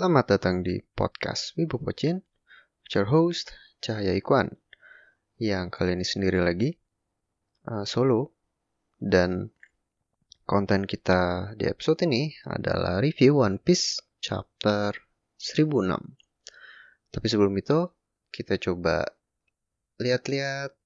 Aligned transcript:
Selamat 0.00 0.32
datang 0.32 0.64
di 0.64 0.80
podcast 0.80 1.52
Wibu 1.60 1.76
Pocin, 1.76 2.24
your 2.88 3.04
host 3.12 3.52
Cahaya 3.84 4.16
Ikwan, 4.16 4.48
yang 5.36 5.68
kali 5.68 5.92
ini 5.92 6.08
sendiri 6.08 6.40
lagi, 6.40 6.72
uh, 7.68 7.84
solo, 7.84 8.32
dan 8.96 9.52
konten 10.48 10.88
kita 10.88 11.52
di 11.52 11.68
episode 11.68 12.08
ini 12.08 12.32
adalah 12.48 12.96
review 13.04 13.44
One 13.44 13.60
Piece 13.60 14.00
chapter 14.24 14.96
1006. 15.36 15.92
Tapi 17.12 17.26
sebelum 17.28 17.52
itu, 17.60 17.84
kita 18.32 18.56
coba 18.56 19.04
lihat-lihat 20.00 20.80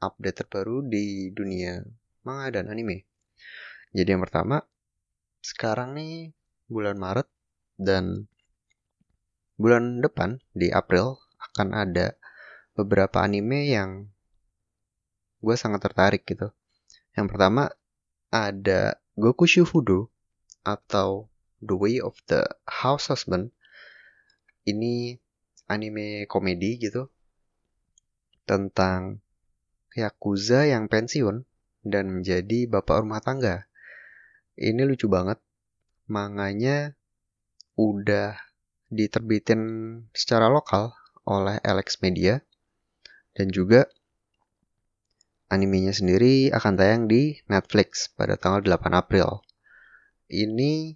update 0.00 0.48
terbaru 0.48 0.80
di 0.80 1.28
dunia 1.28 1.84
manga 2.24 2.56
dan 2.56 2.72
anime. 2.72 3.04
Jadi 3.92 4.16
yang 4.16 4.24
pertama, 4.24 4.64
sekarang 5.44 5.92
nih 5.92 6.32
bulan 6.72 6.96
Maret 6.96 7.28
dan 7.76 8.24
bulan 9.56 10.04
depan 10.04 10.40
di 10.52 10.68
April 10.68 11.16
akan 11.40 11.72
ada 11.72 12.16
beberapa 12.76 13.24
anime 13.24 13.72
yang 13.72 14.12
gue 15.40 15.56
sangat 15.56 15.80
tertarik 15.84 16.28
gitu. 16.28 16.52
Yang 17.16 17.26
pertama 17.32 17.72
ada 18.28 19.00
Goku 19.16 19.48
Shufudo 19.48 20.12
atau 20.60 21.32
The 21.64 21.72
Way 21.72 22.04
of 22.04 22.20
the 22.28 22.44
House 22.68 23.08
Husband. 23.08 23.48
Ini 24.68 25.16
anime 25.72 26.28
komedi 26.28 26.76
gitu 26.76 27.08
tentang 28.44 29.24
yakuza 29.96 30.68
yang 30.68 30.86
pensiun 30.92 31.48
dan 31.80 32.20
menjadi 32.20 32.68
bapak 32.68 33.02
rumah 33.02 33.24
tangga. 33.24 33.64
Ini 34.58 34.84
lucu 34.84 35.08
banget. 35.08 35.40
Manganya 36.06 36.94
udah 37.74 38.45
diterbitin 38.92 39.60
secara 40.14 40.46
lokal 40.46 40.94
oleh 41.26 41.58
Alex 41.66 41.98
Media 42.02 42.38
dan 43.34 43.50
juga 43.50 43.90
animenya 45.50 45.94
sendiri 45.94 46.50
akan 46.50 46.74
tayang 46.74 47.02
di 47.06 47.38
Netflix 47.46 48.10
pada 48.14 48.38
tanggal 48.38 48.62
8 48.62 48.94
April. 48.94 49.42
Ini 50.26 50.94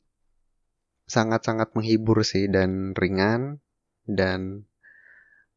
sangat-sangat 1.07 1.75
menghibur 1.75 2.23
sih 2.23 2.47
dan 2.51 2.95
ringan 2.95 3.63
dan 4.07 4.67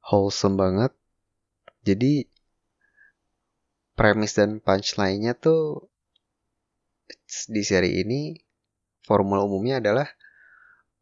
wholesome 0.02 0.58
banget. 0.58 0.94
Jadi 1.86 2.25
premis 3.94 4.34
dan 4.34 4.58
punchline-nya 4.62 5.38
tuh 5.38 5.90
di 7.50 7.62
seri 7.62 8.02
ini 8.02 8.34
formula 9.06 9.45
umumnya 9.45 9.78
adalah 9.84 10.09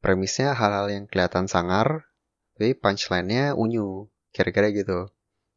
premisnya 0.02 0.58
hal-hal 0.58 0.90
yang 0.90 1.06
kelihatan 1.06 1.46
sangar 1.46 2.10
tapi 2.58 2.78
punchline-nya 2.78 3.58
unyu 3.58 4.10
kira-kira 4.34 4.70
gitu. 4.70 5.10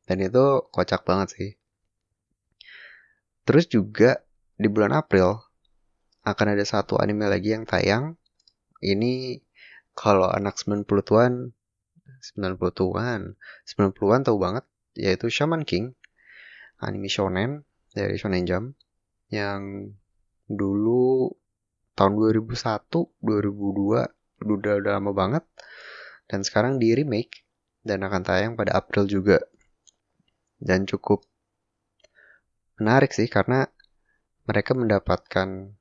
Dan 0.05 0.20
itu 0.20 0.64
kocak 0.73 1.05
banget 1.05 1.28
sih. 1.37 1.50
Terus 3.45 3.69
juga 3.69 4.25
di 4.56 4.69
bulan 4.69 4.92
April 4.97 5.41
akan 6.25 6.56
ada 6.56 6.65
satu 6.65 6.97
anime 6.97 7.28
lagi 7.28 7.53
yang 7.53 7.69
tayang. 7.69 8.17
Ini 8.81 9.41
kalau 9.97 10.28
anak 10.28 10.61
90-an 10.61 11.53
90-an 12.25 13.37
90-an 13.69 14.20
tahu 14.25 14.37
banget 14.41 14.65
yaitu 14.97 15.28
Shaman 15.28 15.69
King 15.69 15.92
anime 16.81 17.09
shonen 17.09 17.69
dari 17.92 18.17
Shonen 18.17 18.48
Jump 18.48 18.77
yang 19.28 19.92
dulu 20.48 21.33
tahun 21.95 22.12
2001, 22.17 22.91
2002 23.22 24.23
udah 24.45 24.81
udah 24.84 24.92
lama 25.00 25.12
banget. 25.17 25.45
Dan 26.28 26.45
sekarang 26.45 26.77
di 26.77 26.92
remake 26.92 27.45
dan 27.84 28.05
akan 28.05 28.23
tayang 28.25 28.53
pada 28.56 28.77
April 28.77 29.09
juga. 29.09 29.41
Dan 30.61 30.84
cukup 30.84 31.25
menarik 32.81 33.12
sih 33.12 33.28
karena 33.28 33.69
mereka 34.44 34.77
mendapatkan 34.77 35.72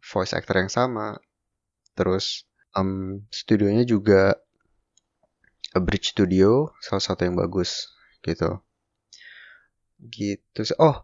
voice 0.00 0.32
actor 0.32 0.60
yang 0.60 0.72
sama. 0.72 1.20
Terus 1.92 2.48
um, 2.76 3.24
studionya 3.28 3.84
juga 3.84 4.36
A 5.72 5.80
Bridge 5.80 6.12
Studio 6.12 6.72
salah 6.84 7.00
satu 7.00 7.24
yang 7.24 7.36
bagus 7.36 7.92
gitu. 8.20 8.60
Gitu 10.02 10.60
oh 10.82 11.00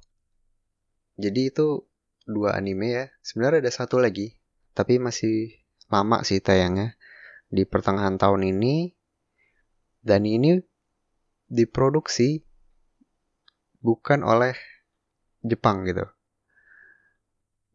jadi 1.19 1.51
itu 1.51 1.89
dua 2.29 2.55
anime 2.55 2.89
ya. 2.93 3.05
Sebenarnya 3.25 3.65
ada 3.65 3.73
satu 3.73 3.99
lagi 3.99 4.37
tapi 4.77 5.03
masih 5.03 5.59
lama 5.89 6.25
sih 6.25 6.41
tayangnya. 6.41 6.97
Di 7.49 7.65
pertengahan 7.65 8.21
tahun 8.21 8.45
ini. 8.49 8.93
Dan 10.05 10.25
ini 10.25 10.61
diproduksi 11.49 12.45
bukan 13.81 14.25
oleh 14.25 14.55
Jepang 15.43 15.85
gitu. 15.89 16.05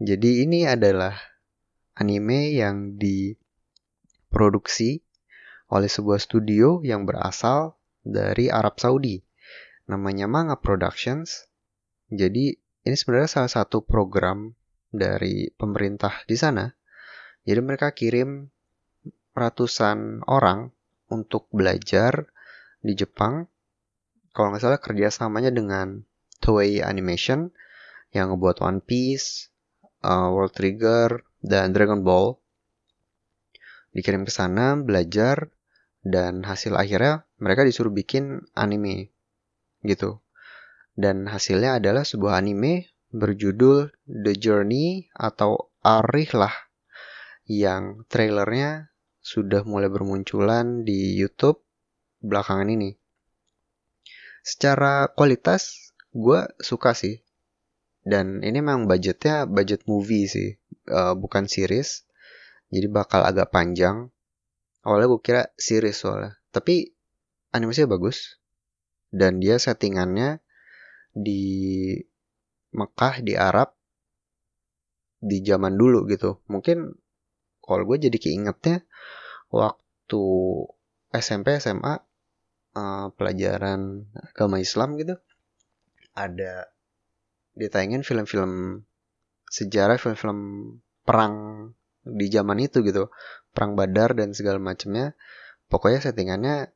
Jadi 0.03 0.43
ini 0.43 0.67
adalah 0.67 1.15
anime 1.95 2.51
yang 2.53 2.97
diproduksi 2.97 5.03
oleh 5.71 5.89
sebuah 5.89 6.19
studio 6.21 6.81
yang 6.85 7.05
berasal 7.07 7.77
dari 8.03 8.51
Arab 8.51 8.79
Saudi. 8.81 9.23
Namanya 9.87 10.27
Manga 10.27 10.55
Productions. 10.59 11.47
Jadi 12.11 12.51
ini 12.83 12.95
sebenarnya 12.99 13.31
salah 13.41 13.51
satu 13.51 13.81
program 13.81 14.53
dari 14.91 15.49
pemerintah 15.55 16.11
di 16.27 16.35
sana. 16.35 16.67
Jadi 17.43 17.59
mereka 17.59 17.91
kirim 17.91 18.47
ratusan 19.35 20.23
orang 20.29 20.71
untuk 21.11 21.49
belajar 21.51 22.27
di 22.79 22.95
Jepang. 22.95 23.47
Kalau 24.33 24.53
nggak 24.53 24.63
salah 24.63 24.79
kerjasamanya 24.81 25.53
dengan 25.53 26.01
Toei 26.41 26.81
Animation 26.81 27.53
yang 28.15 28.33
ngebuat 28.33 28.63
One 28.63 28.81
Piece, 28.81 29.51
uh, 30.01 30.31
World 30.31 30.55
Trigger, 30.55 31.21
dan 31.43 31.75
Dragon 31.75 32.01
Ball. 32.01 32.33
Dikirim 33.93 34.25
ke 34.25 34.33
sana 34.33 34.73
belajar 34.79 35.53
dan 36.03 36.43
hasil 36.43 36.75
akhirnya 36.75 37.23
mereka 37.39 37.63
disuruh 37.63 37.93
bikin 37.93 38.43
anime 38.57 39.13
gitu 39.87 40.19
dan 40.99 41.25
hasilnya 41.25 41.79
adalah 41.79 42.03
sebuah 42.03 42.37
anime 42.37 42.91
berjudul 43.13 43.93
The 44.05 44.33
Journey 44.35 45.07
atau 45.13 45.71
Arih 45.83 46.31
lah 46.35 46.53
yang 47.47 48.07
trailernya 48.07 48.93
sudah 49.23 49.63
mulai 49.63 49.87
bermunculan 49.87 50.83
di 50.83 51.15
YouTube 51.15 51.63
belakangan 52.23 52.71
ini. 52.71 52.95
Secara 54.43 55.11
kualitas 55.11 55.91
gue 56.11 56.43
suka 56.59 56.91
sih. 56.95 57.23
Dan 58.03 58.43
ini 58.43 58.59
memang 58.59 58.83
budgetnya 58.83 59.47
budget 59.47 59.87
movie 59.87 60.27
sih 60.27 60.59
uh, 60.91 61.15
bukan 61.15 61.47
series. 61.47 62.03
Jadi 62.67 62.87
bakal 62.91 63.23
agak 63.23 63.51
panjang. 63.51 64.11
Awalnya 64.83 65.07
gue 65.07 65.21
kira 65.23 65.43
series 65.55 65.95
soalnya. 65.95 66.35
Tapi 66.51 66.91
animasinya 67.55 67.95
bagus. 67.95 68.39
Dan 69.07 69.39
dia 69.39 69.55
settingannya 69.55 70.43
di 71.15 71.95
Mekah 72.73 73.21
di 73.23 73.37
Arab 73.37 73.71
di 75.23 75.39
zaman 75.39 75.79
dulu 75.79 76.03
gitu. 76.11 76.43
Mungkin 76.51 77.02
kalau 77.63 77.87
gue 77.87 77.97
jadi 78.11 78.17
keingetnya 78.19 78.83
waktu 79.49 80.23
SMP 81.15 81.57
SMA 81.63 82.03
uh, 82.75 83.07
pelajaran 83.15 84.11
agama 84.19 84.59
Islam 84.59 84.99
gitu 84.99 85.15
ada 86.13 86.69
ditayangin 87.53 88.01
film-film 88.01 88.83
sejarah 89.53 90.01
film-film 90.01 90.39
perang 91.05 91.35
di 92.03 92.27
zaman 92.27 92.59
itu 92.59 92.81
gitu 92.81 93.13
perang 93.53 93.77
Badar 93.77 94.17
dan 94.17 94.33
segala 94.33 94.57
macamnya. 94.57 95.13
Pokoknya 95.69 96.01
settingannya 96.01 96.73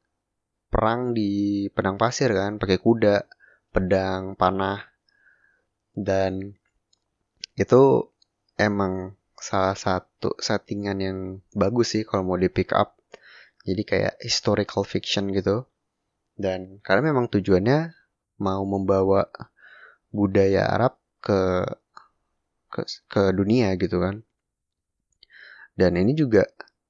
perang 0.70 1.18
di 1.18 1.66
pedang 1.74 1.98
pasir 1.98 2.30
kan 2.34 2.62
pakai 2.62 2.78
kuda 2.78 3.26
pedang 3.74 4.38
panah 4.38 4.84
dan 5.98 6.54
itu 7.58 8.14
emang 8.60 9.17
salah 9.38 9.78
satu 9.78 10.34
settingan 10.42 10.98
yang 10.98 11.18
bagus 11.54 11.94
sih 11.94 12.04
kalau 12.04 12.34
mau 12.34 12.38
di 12.38 12.50
pick 12.50 12.74
up. 12.74 12.98
Jadi 13.64 13.84
kayak 13.86 14.16
historical 14.22 14.84
fiction 14.84 15.30
gitu. 15.32 15.70
Dan 16.38 16.82
karena 16.82 17.14
memang 17.14 17.30
tujuannya 17.30 17.94
mau 18.42 18.62
membawa 18.66 19.30
budaya 20.14 20.70
Arab 20.70 20.98
ke 21.22 21.66
ke, 22.70 22.82
ke 23.10 23.24
dunia 23.34 23.74
gitu 23.78 24.02
kan. 24.02 24.22
Dan 25.78 25.98
ini 25.98 26.18
juga 26.18 26.46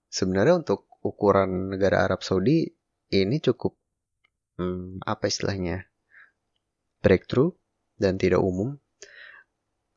sebenarnya 0.08 0.64
untuk 0.64 0.88
ukuran 1.04 1.76
negara 1.76 2.08
Arab 2.08 2.24
Saudi 2.24 2.68
ini 3.12 3.40
cukup 3.40 3.76
hmm, 4.60 5.04
apa 5.04 5.28
istilahnya 5.28 5.88
breakthrough 7.04 7.52
dan 8.00 8.16
tidak 8.20 8.44
umum. 8.44 8.80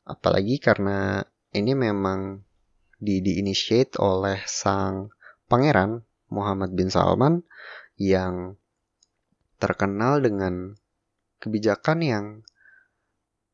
Apalagi 0.03 0.57
karena 0.59 1.23
ini 1.51 1.75
memang 1.75 2.39
di 2.95 3.19
diinitiate 3.19 3.99
oleh 3.99 4.39
sang 4.47 5.11
pangeran 5.51 5.99
Muhammad 6.31 6.71
bin 6.71 6.87
Salman 6.87 7.43
yang 7.99 8.55
terkenal 9.59 10.23
dengan 10.23 10.79
kebijakan 11.43 11.99
yang 11.99 12.25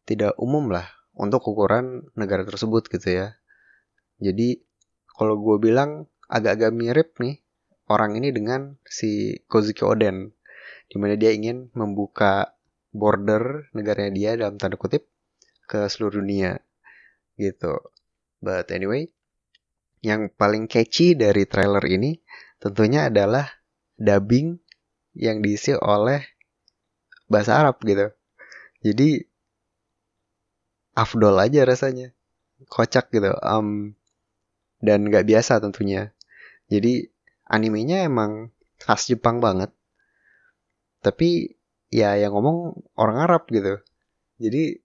tidak 0.06 0.38
umum 0.38 0.70
lah 0.70 0.86
untuk 1.18 1.42
ukuran 1.50 2.06
negara 2.14 2.46
tersebut 2.46 2.86
gitu 2.88 3.24
ya. 3.24 3.28
Jadi 4.22 4.62
kalau 5.10 5.42
gue 5.42 5.58
bilang 5.58 6.06
agak-agak 6.30 6.72
mirip 6.78 7.10
nih 7.18 7.42
orang 7.90 8.14
ini 8.20 8.30
dengan 8.30 8.78
si 8.86 9.42
Kozuki 9.50 9.82
Oden, 9.82 10.32
di 10.86 10.96
mana 11.02 11.18
dia 11.18 11.34
ingin 11.34 11.74
membuka 11.74 12.54
border 12.94 13.74
negaranya 13.74 14.14
dia 14.14 14.32
dalam 14.38 14.62
tanda 14.62 14.78
kutip 14.78 15.10
ke 15.68 15.90
seluruh 15.90 16.22
dunia 16.24 16.62
gitu. 17.38 17.80
But 18.42 18.70
anyway, 18.74 19.10
yang 20.02 20.30
paling 20.34 20.70
catchy 20.70 21.18
dari 21.18 21.46
trailer 21.50 21.82
ini 21.86 22.22
tentunya 22.62 23.10
adalah 23.10 23.50
dubbing 23.98 24.62
yang 25.18 25.42
diisi 25.42 25.74
oleh 25.74 26.22
bahasa 27.26 27.58
Arab 27.58 27.82
gitu. 27.82 28.14
Jadi 28.86 29.26
afdol 30.98 31.38
aja 31.38 31.66
rasanya. 31.66 32.14
Kocak 32.70 33.14
gitu. 33.14 33.34
Um, 33.46 33.94
dan 34.82 35.06
nggak 35.06 35.26
biasa 35.30 35.62
tentunya. 35.62 36.14
Jadi 36.70 37.10
animenya 37.46 38.06
emang 38.06 38.54
khas 38.82 39.10
Jepang 39.10 39.42
banget. 39.42 39.74
Tapi 41.02 41.58
ya 41.94 42.18
yang 42.18 42.34
ngomong 42.34 42.78
orang 42.98 43.18
Arab 43.22 43.46
gitu. 43.50 43.82
Jadi 44.42 44.82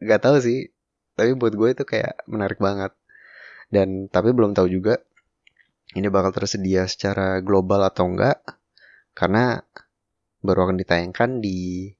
nggak 0.00 0.20
tahu 0.20 0.36
sih. 0.40 0.72
Tapi 1.16 1.32
buat 1.34 1.56
gue 1.56 1.68
itu 1.72 1.84
kayak 1.88 2.28
menarik 2.28 2.60
banget. 2.60 2.92
Dan 3.72 4.06
tapi 4.12 4.30
belum 4.30 4.54
tahu 4.54 4.68
juga 4.70 5.00
ini 5.96 6.06
bakal 6.12 6.30
tersedia 6.36 6.84
secara 6.86 7.40
global 7.40 7.82
atau 7.82 8.06
enggak 8.06 8.44
karena 9.16 9.64
baru 10.44 10.70
akan 10.70 10.76
ditayangkan 10.78 11.40
di 11.40 11.90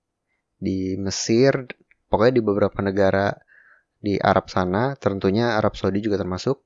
di 0.56 0.96
Mesir, 1.00 1.68
pokoknya 2.08 2.34
di 2.38 2.42
beberapa 2.44 2.78
negara 2.84 3.32
di 4.00 4.20
Arab 4.20 4.52
sana, 4.52 4.94
tentunya 4.96 5.56
Arab 5.56 5.74
Saudi 5.74 6.04
juga 6.04 6.20
termasuk. 6.20 6.62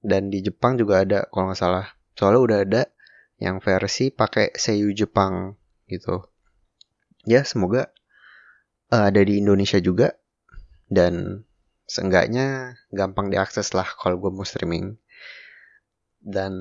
Dan 0.00 0.32
di 0.32 0.44
Jepang 0.44 0.78
juga 0.80 1.02
ada 1.02 1.26
kalau 1.28 1.50
nggak 1.50 1.60
salah. 1.60 1.86
Soalnya 2.16 2.40
udah 2.40 2.58
ada 2.62 2.82
yang 3.36 3.60
versi 3.60 4.08
pakai 4.08 4.56
seiyu 4.56 4.92
Jepang 4.96 5.56
gitu. 5.90 6.24
Ya 7.26 7.42
semoga 7.42 7.90
uh, 8.92 9.10
ada 9.10 9.20
di 9.20 9.42
Indonesia 9.42 9.82
juga 9.82 10.14
dan 10.86 11.44
seenggaknya 11.86 12.76
gampang 12.90 13.30
diakses 13.30 13.70
lah 13.72 13.86
kalau 13.86 14.18
gue 14.18 14.30
mau 14.34 14.42
streaming. 14.42 14.98
Dan 16.18 16.52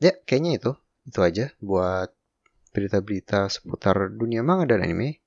ya 0.00 0.16
kayaknya 0.24 0.58
itu 0.58 0.72
itu 1.04 1.20
aja 1.20 1.52
buat 1.60 2.08
berita-berita 2.72 3.52
seputar 3.52 4.10
dunia 4.10 4.40
manga 4.40 4.74
dan 4.74 4.82
anime. 4.82 5.20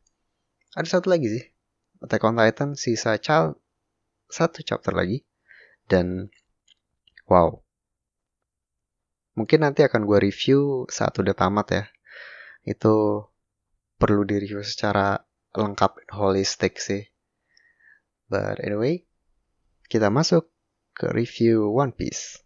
Ada 0.73 0.99
satu 0.99 1.13
lagi 1.13 1.29
sih. 1.29 1.45
Attack 2.03 2.25
on 2.25 2.37
Titan 2.37 2.69
sisa 2.75 3.15
cal 3.21 3.55
satu 4.27 4.65
chapter 4.65 4.91
lagi. 4.91 5.23
Dan 5.87 6.27
wow. 7.29 7.63
Mungkin 9.37 9.63
nanti 9.63 9.85
akan 9.85 10.03
gue 10.03 10.19
review 10.19 10.89
saat 10.89 11.15
udah 11.15 11.37
tamat 11.37 11.67
ya. 11.71 11.83
Itu 12.67 13.25
perlu 14.01 14.27
di 14.27 14.43
review 14.43 14.65
secara 14.65 15.21
lengkap 15.55 16.11
holistik 16.11 16.81
sih. 16.81 17.07
But 18.27 18.59
anyway, 18.59 19.06
kita 19.87 20.11
masuk 20.11 20.51
ke 20.91 21.07
review 21.15 21.71
One 21.71 21.95
Piece. 21.95 22.43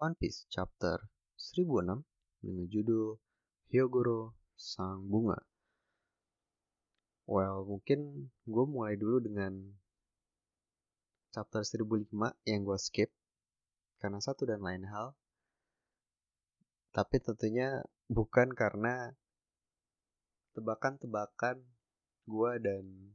One 0.00 0.16
Piece 0.16 0.48
chapter 0.48 1.04
1006 1.36 2.08
dengan 2.40 2.64
judul 2.72 3.20
Hyogoro 3.68 4.32
Sang 4.56 5.04
Bunga. 5.04 5.49
Well, 7.30 7.62
mungkin 7.62 8.26
gue 8.42 8.64
mulai 8.66 8.98
dulu 8.98 9.22
dengan 9.22 9.54
chapter 11.30 11.62
1005 11.62 12.10
yang 12.42 12.66
gue 12.66 12.74
skip 12.74 13.06
karena 14.02 14.18
satu 14.18 14.50
dan 14.50 14.58
lain 14.58 14.82
hal. 14.90 15.14
Tapi 16.90 17.22
tentunya 17.22 17.86
bukan 18.10 18.50
karena 18.50 19.14
tebakan-tebakan 20.58 21.62
gue 22.26 22.52
dan 22.58 23.14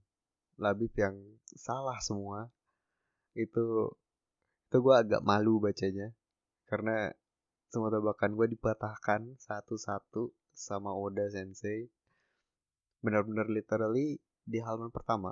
Labib 0.56 0.96
yang 0.96 1.20
salah 1.52 2.00
semua. 2.00 2.48
Itu 3.36 3.92
itu 4.72 4.78
gue 4.80 4.96
agak 4.96 5.28
malu 5.28 5.60
bacanya 5.60 6.16
karena 6.72 7.12
semua 7.68 7.92
tebakan 7.92 8.40
gue 8.40 8.48
dipatahkan 8.56 9.36
satu-satu 9.44 10.32
sama 10.56 10.96
Oda 10.96 11.28
Sensei 11.28 11.92
benar-benar 13.06 13.46
literally 13.54 14.18
di 14.42 14.58
halaman 14.58 14.90
pertama. 14.90 15.30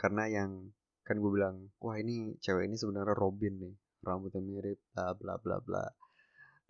Karena 0.00 0.24
yang 0.26 0.72
kan 1.04 1.20
gue 1.20 1.30
bilang 1.30 1.68
wah 1.84 2.00
ini 2.00 2.40
cewek 2.40 2.64
ini 2.64 2.80
sebenarnya 2.80 3.12
Robin 3.12 3.60
nih 3.60 3.76
rambutnya 4.00 4.40
mirip 4.40 4.80
bla 4.96 5.12
bla 5.12 5.36
bla 5.36 5.60
bla. 5.60 5.84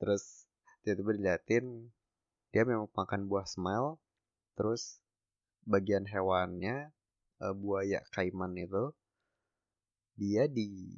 Terus 0.02 0.50
tiba-tiba 0.82 1.14
diliatin 1.14 1.94
dia 2.50 2.62
memang 2.62 2.90
makan 2.92 3.26
buah 3.26 3.46
smile 3.48 3.98
terus 4.54 5.02
bagian 5.66 6.06
hewannya 6.06 6.92
uh, 7.42 7.54
buaya 7.56 8.04
kaiman 8.14 8.54
itu 8.54 8.94
dia 10.14 10.46
di 10.46 10.94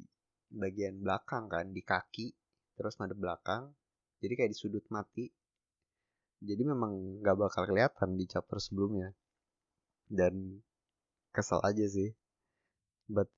bagian 0.53 1.01
belakang 1.01 1.49
kan 1.49 1.73
di 1.73 1.81
kaki 1.81 2.29
terus 2.77 2.99
madep 3.01 3.17
belakang 3.17 3.73
jadi 4.21 4.33
kayak 4.37 4.51
di 4.53 4.57
sudut 4.57 4.85
mati 4.93 5.33
jadi 6.41 6.61
memang 6.61 7.21
nggak 7.21 7.37
bakal 7.37 7.63
kelihatan 7.65 8.17
di 8.17 8.25
chapter 8.29 8.61
sebelumnya. 8.61 9.13
Dan 10.07 10.61
kesel 11.33 11.61
aja 11.65 11.85
sih. 11.89 12.13
But 13.09 13.31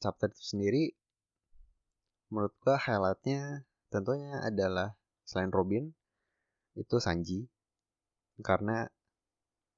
chapter 0.00 0.30
itu 0.30 0.42
sendiri 0.56 0.84
menurut 2.32 2.54
gua 2.64 2.80
highlightnya 2.80 3.68
tentunya 3.92 4.40
adalah 4.40 4.96
selain 5.28 5.52
Robin 5.52 5.92
itu 6.78 6.96
Sanji. 6.96 7.44
Karena 8.40 8.88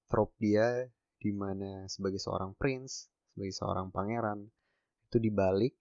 trope 0.06 0.38
dia 0.38 0.87
di 1.18 1.32
mana 1.34 1.88
sebagai 1.90 2.20
seorang 2.20 2.54
prince 2.54 3.08
sebagai 3.32 3.56
seorang 3.56 3.88
pangeran 3.90 4.46
itu 5.11 5.16
dibalik 5.18 5.75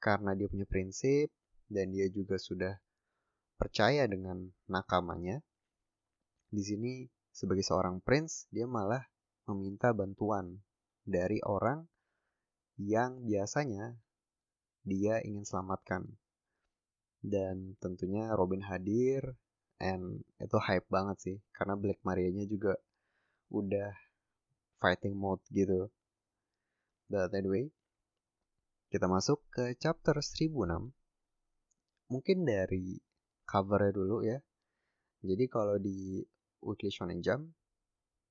karena 0.00 0.32
dia 0.32 0.48
punya 0.48 0.64
prinsip 0.64 1.28
dan 1.68 1.90
dia 1.92 2.08
juga 2.08 2.40
sudah 2.40 2.80
percaya 3.64 4.04
dengan 4.04 4.52
nakamanya. 4.68 5.40
Di 6.52 6.60
sini 6.60 7.08
sebagai 7.32 7.64
seorang 7.64 8.04
prince 8.04 8.44
dia 8.52 8.68
malah 8.68 9.00
meminta 9.48 9.96
bantuan 9.96 10.60
dari 11.00 11.40
orang 11.40 11.88
yang 12.76 13.24
biasanya 13.24 13.96
dia 14.84 15.24
ingin 15.24 15.48
selamatkan. 15.48 16.04
Dan 17.24 17.80
tentunya 17.80 18.28
Robin 18.36 18.60
hadir 18.60 19.32
and 19.80 20.20
itu 20.36 20.60
hype 20.60 20.84
banget 20.92 21.16
sih 21.24 21.36
karena 21.56 21.72
Black 21.80 22.04
Maria-nya 22.04 22.44
juga 22.44 22.76
udah 23.48 23.96
fighting 24.76 25.16
mode 25.16 25.40
gitu. 25.48 25.88
But 27.08 27.32
anyway, 27.32 27.72
kita 28.92 29.08
masuk 29.08 29.40
ke 29.48 29.72
chapter 29.80 30.20
1006 30.20 30.92
mungkin 32.12 32.44
dari 32.44 33.00
covernya 33.44 33.92
dulu 33.92 34.16
ya. 34.24 34.38
Jadi 35.24 35.44
kalau 35.48 35.80
di 35.80 36.20
Weekly 36.64 36.92
Shonen 36.92 37.20
Jump 37.24 37.48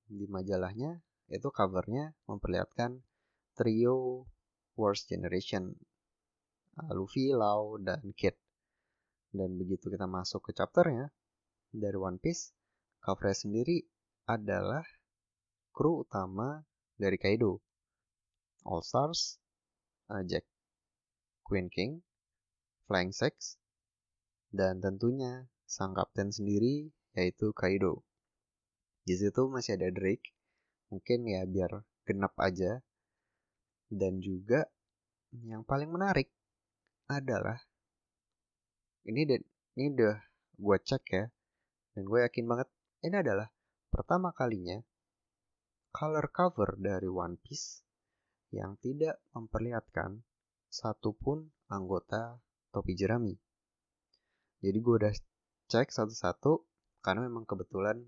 di 0.06 0.26
majalahnya 0.28 1.00
itu 1.32 1.48
covernya 1.48 2.12
memperlihatkan 2.28 3.00
trio 3.56 4.28
Worst 4.74 5.08
Generation 5.08 5.70
uh, 6.82 6.92
Luffy, 6.92 7.30
Lau, 7.30 7.78
dan 7.78 8.02
Kid. 8.14 8.34
Dan 9.34 9.58
begitu 9.58 9.90
kita 9.90 10.06
masuk 10.06 10.50
ke 10.50 10.52
chapternya 10.54 11.10
dari 11.74 11.98
One 11.98 12.22
Piece, 12.22 12.54
covernya 13.02 13.34
sendiri 13.34 13.82
adalah 14.30 14.86
kru 15.74 16.06
utama 16.06 16.62
dari 16.94 17.18
Kaido. 17.18 17.58
All 18.62 18.80
Stars, 18.80 19.42
uh, 20.10 20.22
Jack, 20.22 20.46
Queen 21.42 21.66
King, 21.68 22.00
Flying 22.86 23.10
Sex, 23.10 23.58
dan 24.54 24.78
tentunya 24.78 25.50
sang 25.66 25.98
kapten 25.98 26.30
sendiri 26.30 26.94
yaitu 27.18 27.50
Kaido. 27.50 28.06
Di 29.02 29.18
situ 29.18 29.50
masih 29.50 29.74
ada 29.74 29.90
Drake, 29.90 30.30
mungkin 30.94 31.26
ya 31.26 31.42
biar 31.42 31.82
genap 32.06 32.38
aja. 32.38 32.78
Dan 33.90 34.22
juga 34.22 34.64
yang 35.42 35.66
paling 35.66 35.90
menarik 35.90 36.30
adalah 37.10 37.58
ini 39.04 39.26
dan 39.28 39.42
ini 39.76 39.92
udah 39.92 40.16
gue 40.56 40.78
cek 40.80 41.04
ya 41.10 41.24
dan 41.92 42.02
gue 42.06 42.18
yakin 42.24 42.46
banget 42.48 42.68
ini 43.04 43.16
adalah 43.20 43.50
pertama 43.92 44.32
kalinya 44.32 44.80
color 45.92 46.32
cover 46.32 46.80
dari 46.80 47.06
One 47.10 47.36
Piece 47.38 47.84
yang 48.54 48.78
tidak 48.80 49.20
memperlihatkan 49.34 50.22
satupun 50.70 51.50
anggota 51.70 52.38
topi 52.74 52.98
jerami. 52.98 53.43
Jadi 54.64 54.78
gue 54.80 54.94
udah 54.96 55.12
cek 55.68 55.92
satu-satu 55.92 56.64
karena 57.04 57.28
memang 57.28 57.44
kebetulan 57.44 58.00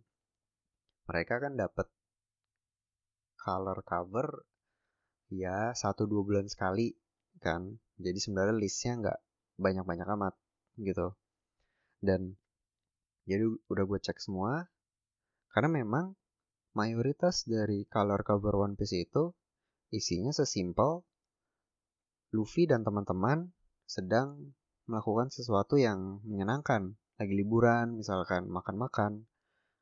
mereka 1.05 1.37
kan 1.37 1.53
dapat 1.53 1.85
color 3.37 3.85
cover 3.85 4.49
ya 5.29 5.77
satu 5.77 6.09
dua 6.09 6.25
bulan 6.25 6.49
sekali 6.49 6.97
kan. 7.45 7.77
Jadi 8.01 8.19
sebenarnya 8.25 8.57
listnya 8.57 8.93
nggak 9.05 9.19
banyak-banyak 9.61 10.09
amat 10.17 10.35
gitu. 10.81 11.13
Dan 12.01 12.41
jadi 13.29 13.45
udah 13.69 13.85
gue 13.85 14.01
cek 14.01 14.17
semua 14.17 14.65
karena 15.53 15.85
memang 15.85 16.17
mayoritas 16.73 17.45
dari 17.45 17.85
color 17.85 18.25
cover 18.25 18.57
One 18.57 18.81
Piece 18.81 18.97
itu 18.97 19.37
isinya 19.93 20.33
sesimpel 20.33 21.05
Luffy 22.33 22.65
dan 22.65 22.81
teman-teman 22.81 23.53
sedang 23.85 24.57
melakukan 24.87 25.35
sesuatu 25.35 25.75
yang 25.79 26.23
menyenangkan, 26.23 26.95
lagi 27.19 27.35
liburan 27.35 27.99
misalkan 27.99 28.47
makan-makan 28.47 29.27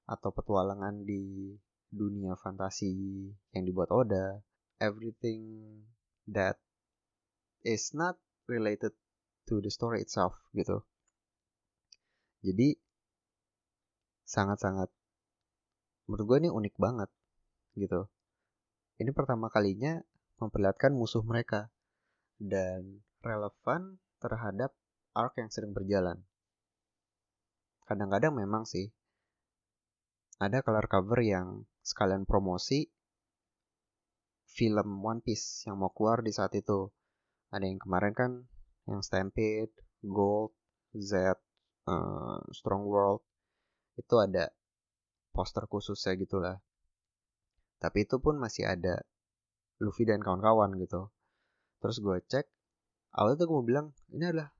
atau 0.08 0.32
petualangan 0.32 1.04
di 1.04 1.54
dunia 1.92 2.36
fantasi 2.40 2.92
yang 3.52 3.64
dibuat 3.64 3.92
Oda, 3.92 4.40
everything 4.80 5.44
that 6.28 6.58
is 7.64 7.92
not 7.92 8.16
related 8.48 8.92
to 9.48 9.60
the 9.60 9.72
story 9.72 10.04
itself 10.04 10.36
gitu. 10.56 10.84
Jadi 12.44 12.76
sangat-sangat 14.24 14.88
menurut 16.08 16.24
gue 16.28 16.38
ini 16.44 16.50
unik 16.52 16.74
banget 16.76 17.10
gitu. 17.76 18.08
Ini 19.00 19.10
pertama 19.16 19.48
kalinya 19.48 20.00
memperlihatkan 20.40 20.92
musuh 20.92 21.24
mereka 21.24 21.72
dan 22.36 23.00
relevan 23.24 23.96
terhadap 24.20 24.76
arc 25.14 25.38
yang 25.38 25.50
sedang 25.50 25.72
berjalan. 25.72 26.18
Kadang-kadang 27.86 28.34
memang 28.34 28.66
sih 28.66 28.90
ada 30.42 30.60
color 30.66 30.90
cover 30.90 31.22
yang 31.22 31.62
sekalian 31.86 32.26
promosi 32.26 32.90
film 34.50 35.02
One 35.02 35.22
Piece 35.22 35.66
yang 35.66 35.78
mau 35.78 35.94
keluar 35.94 36.22
di 36.22 36.34
saat 36.34 36.54
itu. 36.58 36.90
Ada 37.54 37.66
yang 37.70 37.78
kemarin 37.78 38.14
kan 38.14 38.30
yang 38.90 39.00
Stampede, 39.02 39.74
Gold, 40.02 40.54
Z, 40.94 41.38
uh, 41.86 42.38
Strong 42.50 42.84
World 42.86 43.22
itu 43.94 44.14
ada 44.18 44.50
poster 45.30 45.66
khususnya 45.70 46.18
gitulah. 46.18 46.58
Tapi 47.78 48.06
itu 48.06 48.18
pun 48.18 48.38
masih 48.38 48.66
ada 48.66 49.02
Luffy 49.82 50.06
dan 50.06 50.22
kawan-kawan 50.22 50.78
gitu. 50.78 51.10
Terus 51.82 51.98
gue 52.00 52.16
cek, 52.26 52.46
awalnya 53.18 53.44
tuh 53.44 53.48
gue 53.50 53.62
bilang 53.66 53.86
ini 54.14 54.24
adalah 54.30 54.50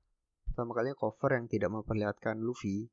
pertama 0.55 0.71
kalinya 0.71 0.95
cover 0.95 1.35
yang 1.35 1.51
tidak 1.51 1.67
memperlihatkan 1.67 2.39
Luffy. 2.39 2.87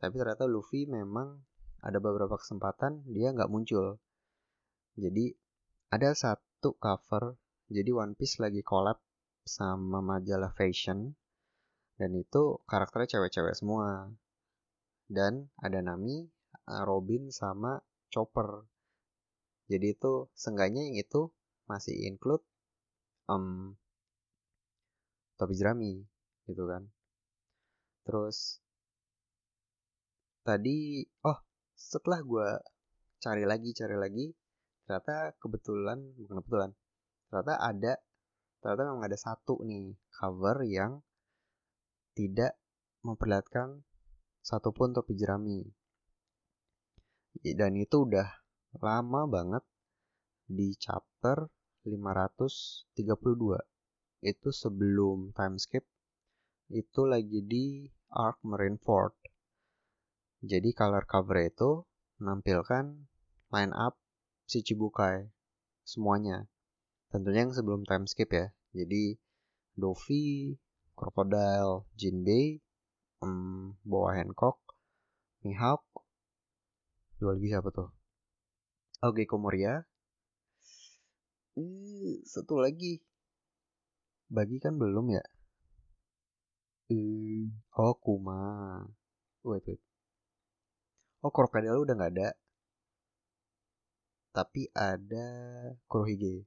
Tapi 0.00 0.16
ternyata 0.16 0.48
Luffy 0.48 0.88
memang 0.88 1.44
ada 1.84 2.00
beberapa 2.00 2.40
kesempatan 2.40 3.04
dia 3.04 3.36
nggak 3.36 3.52
muncul. 3.52 4.00
Jadi 4.96 5.36
ada 5.92 6.16
satu 6.16 6.72
cover. 6.80 7.36
Jadi 7.68 7.92
One 7.92 8.16
Piece 8.16 8.40
lagi 8.40 8.64
collab 8.64 8.96
sama 9.44 10.00
majalah 10.00 10.56
fashion. 10.56 11.12
Dan 12.00 12.16
itu 12.16 12.64
karakternya 12.64 13.20
cewek-cewek 13.20 13.60
semua. 13.60 14.08
Dan 15.04 15.52
ada 15.60 15.84
Nami, 15.84 16.24
Robin 16.88 17.28
sama 17.28 17.76
Chopper. 18.08 18.64
Jadi 19.68 20.00
itu 20.00 20.32
seenggaknya 20.32 20.88
yang 20.88 20.96
itu 20.96 21.28
masih 21.68 21.92
include 22.08 22.40
um, 23.28 23.76
topi 25.36 25.52
jerami 25.60 26.08
gitu 26.48 26.64
kan 26.66 26.88
Terus 28.02 28.58
tadi 30.42 31.06
oh 31.22 31.38
setelah 31.78 32.20
gue 32.22 32.48
cari 33.22 33.46
lagi 33.46 33.70
cari 33.70 33.94
lagi 33.94 34.26
ternyata 34.82 35.38
kebetulan 35.38 36.02
bukan 36.18 36.42
kebetulan 36.42 36.70
ternyata 37.30 37.54
ada 37.62 37.92
ternyata 38.58 38.82
memang 38.90 39.06
ada 39.06 39.18
satu 39.18 39.62
nih 39.62 39.94
cover 40.10 40.66
yang 40.66 40.98
tidak 42.18 42.58
memperlihatkan 43.02 43.82
satupun 44.42 44.94
topi 44.94 45.14
jerami. 45.18 45.62
Dan 47.42 47.78
itu 47.78 48.04
udah 48.04 48.28
lama 48.78 49.24
banget 49.24 49.64
di 50.46 50.76
chapter 50.76 51.48
532 51.82 52.94
itu 54.22 54.48
sebelum 54.54 55.34
timeskip 55.34 55.82
itu 56.72 57.04
lagi 57.04 57.44
di 57.44 57.84
Arc 58.08 58.40
Marineford. 58.48 59.12
Jadi 60.40 60.72
color 60.72 61.04
cover 61.04 61.38
itu 61.44 61.84
menampilkan 62.18 62.84
line 63.52 63.74
up 63.76 64.00
si 64.48 64.64
Chibukai 64.64 65.28
semuanya. 65.84 66.48
Tentunya 67.12 67.44
yang 67.44 67.52
sebelum 67.52 67.84
time 67.84 68.08
skip 68.08 68.32
ya. 68.32 68.50
Jadi 68.72 69.20
Dovi, 69.76 70.56
Crocodile, 70.96 71.84
Jinbei, 71.92 72.56
um, 73.20 73.76
Boa 73.84 74.16
Hancock, 74.16 74.58
Mihawk, 75.44 75.84
dua 77.20 77.36
lagi 77.36 77.48
siapa 77.52 77.68
tuh? 77.70 77.88
Oke, 79.04 79.28
Komoria. 79.28 79.84
Hmm, 81.54 82.22
satu 82.24 82.58
lagi. 82.58 82.98
Bagi 84.32 84.56
kan 84.56 84.80
belum 84.80 85.12
ya? 85.12 85.22
Hmm, 86.90 87.52
oh 87.78 87.94
Kuma. 88.02 88.40
Wait, 89.44 89.62
wait. 89.66 89.80
Oh 91.22 91.30
Crocodile 91.30 91.78
udah 91.82 91.94
nggak 91.94 92.12
ada. 92.18 92.28
Tapi 94.34 94.66
ada 94.74 95.26
Kurohige. 95.86 96.42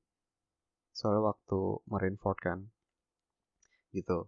Soalnya 0.91 1.31
waktu 1.31 1.59
Marineford 1.87 2.39
kan. 2.43 2.59
Gitu. 3.95 4.27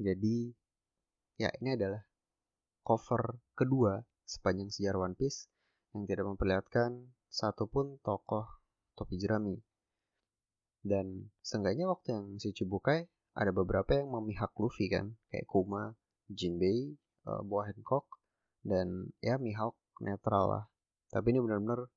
Jadi 0.00 0.52
ya 1.36 1.52
ini 1.60 1.76
adalah 1.76 2.00
cover 2.80 3.40
kedua 3.52 4.00
sepanjang 4.24 4.72
sejarah 4.72 5.08
One 5.10 5.16
Piece 5.16 5.52
yang 5.92 6.08
tidak 6.08 6.24
memperlihatkan 6.32 7.12
satupun 7.28 8.00
tokoh 8.00 8.48
topi 8.96 9.20
jerami. 9.20 9.60
Dan 10.84 11.32
seenggaknya 11.44 11.88
waktu 11.88 12.16
yang 12.16 12.26
si 12.40 12.52
Chibukai 12.52 13.08
ada 13.34 13.50
beberapa 13.50 13.98
yang 13.98 14.14
memihak 14.14 14.54
Luffy 14.54 14.86
kan 14.86 15.18
kayak 15.30 15.46
Kuma, 15.50 15.90
Jinbei, 16.30 16.94
uh, 17.26 17.42
Boa 17.42 17.66
Hancock 17.66 18.06
dan 18.62 19.10
ya 19.18 19.36
Mihawk 19.42 19.74
netral 19.98 20.44
lah. 20.46 20.64
Tapi 21.10 21.34
ini 21.34 21.42
benar-benar 21.42 21.90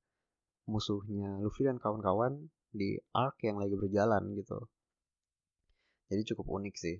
musuhnya 0.66 1.38
Luffy 1.38 1.64
dan 1.64 1.78
kawan-kawan 1.78 2.50
di 2.74 2.98
arc 3.14 3.38
yang 3.46 3.62
lagi 3.62 3.78
berjalan 3.78 4.34
gitu. 4.34 4.66
Jadi 6.10 6.22
cukup 6.34 6.58
unik 6.58 6.74
sih 6.74 6.98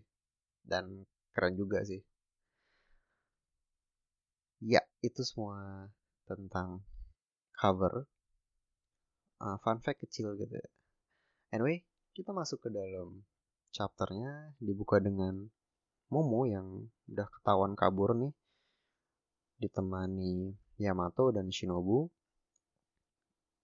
dan 0.63 1.05
keren 1.35 1.59
juga 1.59 1.83
sih. 1.83 2.01
Ya, 4.59 4.83
itu 5.03 5.23
semua 5.23 5.87
tentang 6.27 6.83
cover. 7.55 8.07
Uh, 9.39 9.55
fun 9.63 9.79
fact 9.79 10.03
kecil 10.03 10.35
gitu 10.35 10.51
ya. 10.51 10.71
Anyway, 11.55 11.87
kita 12.11 12.35
masuk 12.35 12.67
ke 12.67 12.69
dalam 12.75 13.23
chapternya 13.73 14.55
dibuka 14.59 14.99
dengan 14.99 15.49
Momo 16.09 16.49
yang 16.49 16.89
udah 17.13 17.29
ketahuan 17.29 17.77
kabur 17.77 18.17
nih. 18.17 18.33
Ditemani 19.61 20.57
Yamato 20.81 21.29
dan 21.35 21.53
Shinobu. 21.53 22.09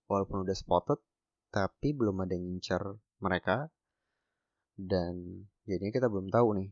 Walaupun 0.05 0.45
udah 0.45 0.53
spotted 0.53 1.01
tapi 1.49 1.97
belum 1.97 2.21
ada 2.21 2.37
yang 2.37 2.45
ngincar 2.53 2.83
mereka. 3.25 3.73
Dan 4.77 5.47
jadinya 5.65 5.93
kita 5.95 6.13
belum 6.13 6.29
tahu 6.29 6.49
nih 6.61 6.71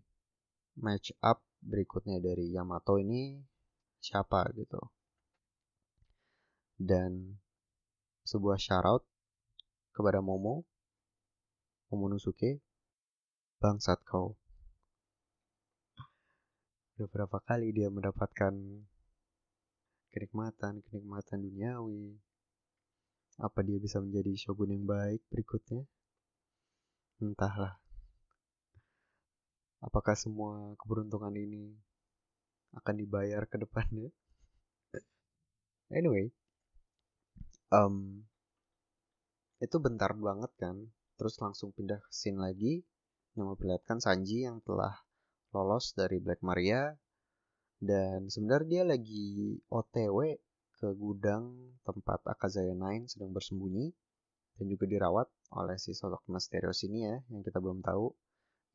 match 0.82 1.16
up 1.24 1.40
berikutnya 1.62 2.20
dari 2.20 2.52
Yamato 2.52 3.00
ini 3.00 3.40
siapa 4.02 4.44
gitu. 4.52 4.82
Dan 6.76 7.38
sebuah 8.26 8.58
shoutout 8.60 9.06
kepada 9.94 10.20
Momo 10.20 10.66
Momonosuke 11.88 12.60
Bangsat 13.62 14.02
kau. 14.02 14.34
Udah 16.98 17.06
berapa 17.06 17.38
kali 17.46 17.70
dia 17.70 17.86
mendapatkan 17.94 18.50
kenikmatan-kenikmatan 20.10 21.38
duniawi. 21.46 22.18
Apa 23.38 23.62
dia 23.62 23.78
bisa 23.78 24.02
menjadi 24.02 24.34
shogun 24.34 24.74
yang 24.74 24.82
baik 24.82 25.22
berikutnya? 25.30 25.86
Entahlah. 27.22 27.78
apakah 29.82 30.14
semua 30.14 30.78
keberuntungan 30.78 31.34
ini 31.34 31.74
akan 32.78 32.94
dibayar 33.02 33.42
ke 33.50 33.58
depannya 33.58 34.14
anyway 35.98 36.30
um, 37.74 38.22
itu 39.58 39.76
bentar 39.82 40.14
banget 40.14 40.54
kan 40.54 40.86
terus 41.18 41.34
langsung 41.42 41.74
pindah 41.74 41.98
ke 41.98 42.10
scene 42.14 42.38
lagi 42.38 42.86
memperlihatkan 43.36 43.98
Sanji 44.02 44.44
yang 44.44 44.60
telah 44.64 44.92
lolos 45.56 45.96
dari 45.96 46.20
Black 46.20 46.40
Maria. 46.44 46.92
Dan 47.82 48.30
sebenarnya 48.30 48.68
dia 48.68 48.82
lagi 48.86 49.58
OTW 49.66 50.38
ke 50.78 50.88
gudang 50.94 51.50
tempat 51.82 52.22
Akazaya 52.26 52.74
Nine 52.74 53.10
sedang 53.10 53.34
bersembunyi 53.34 53.90
dan 54.58 54.66
juga 54.70 54.84
dirawat 54.86 55.28
oleh 55.54 55.78
si 55.78 55.94
sosok 55.94 56.26
misterius 56.30 56.86
ini 56.86 57.06
ya 57.06 57.16
yang 57.30 57.42
kita 57.42 57.58
belum 57.58 57.82
tahu 57.82 58.10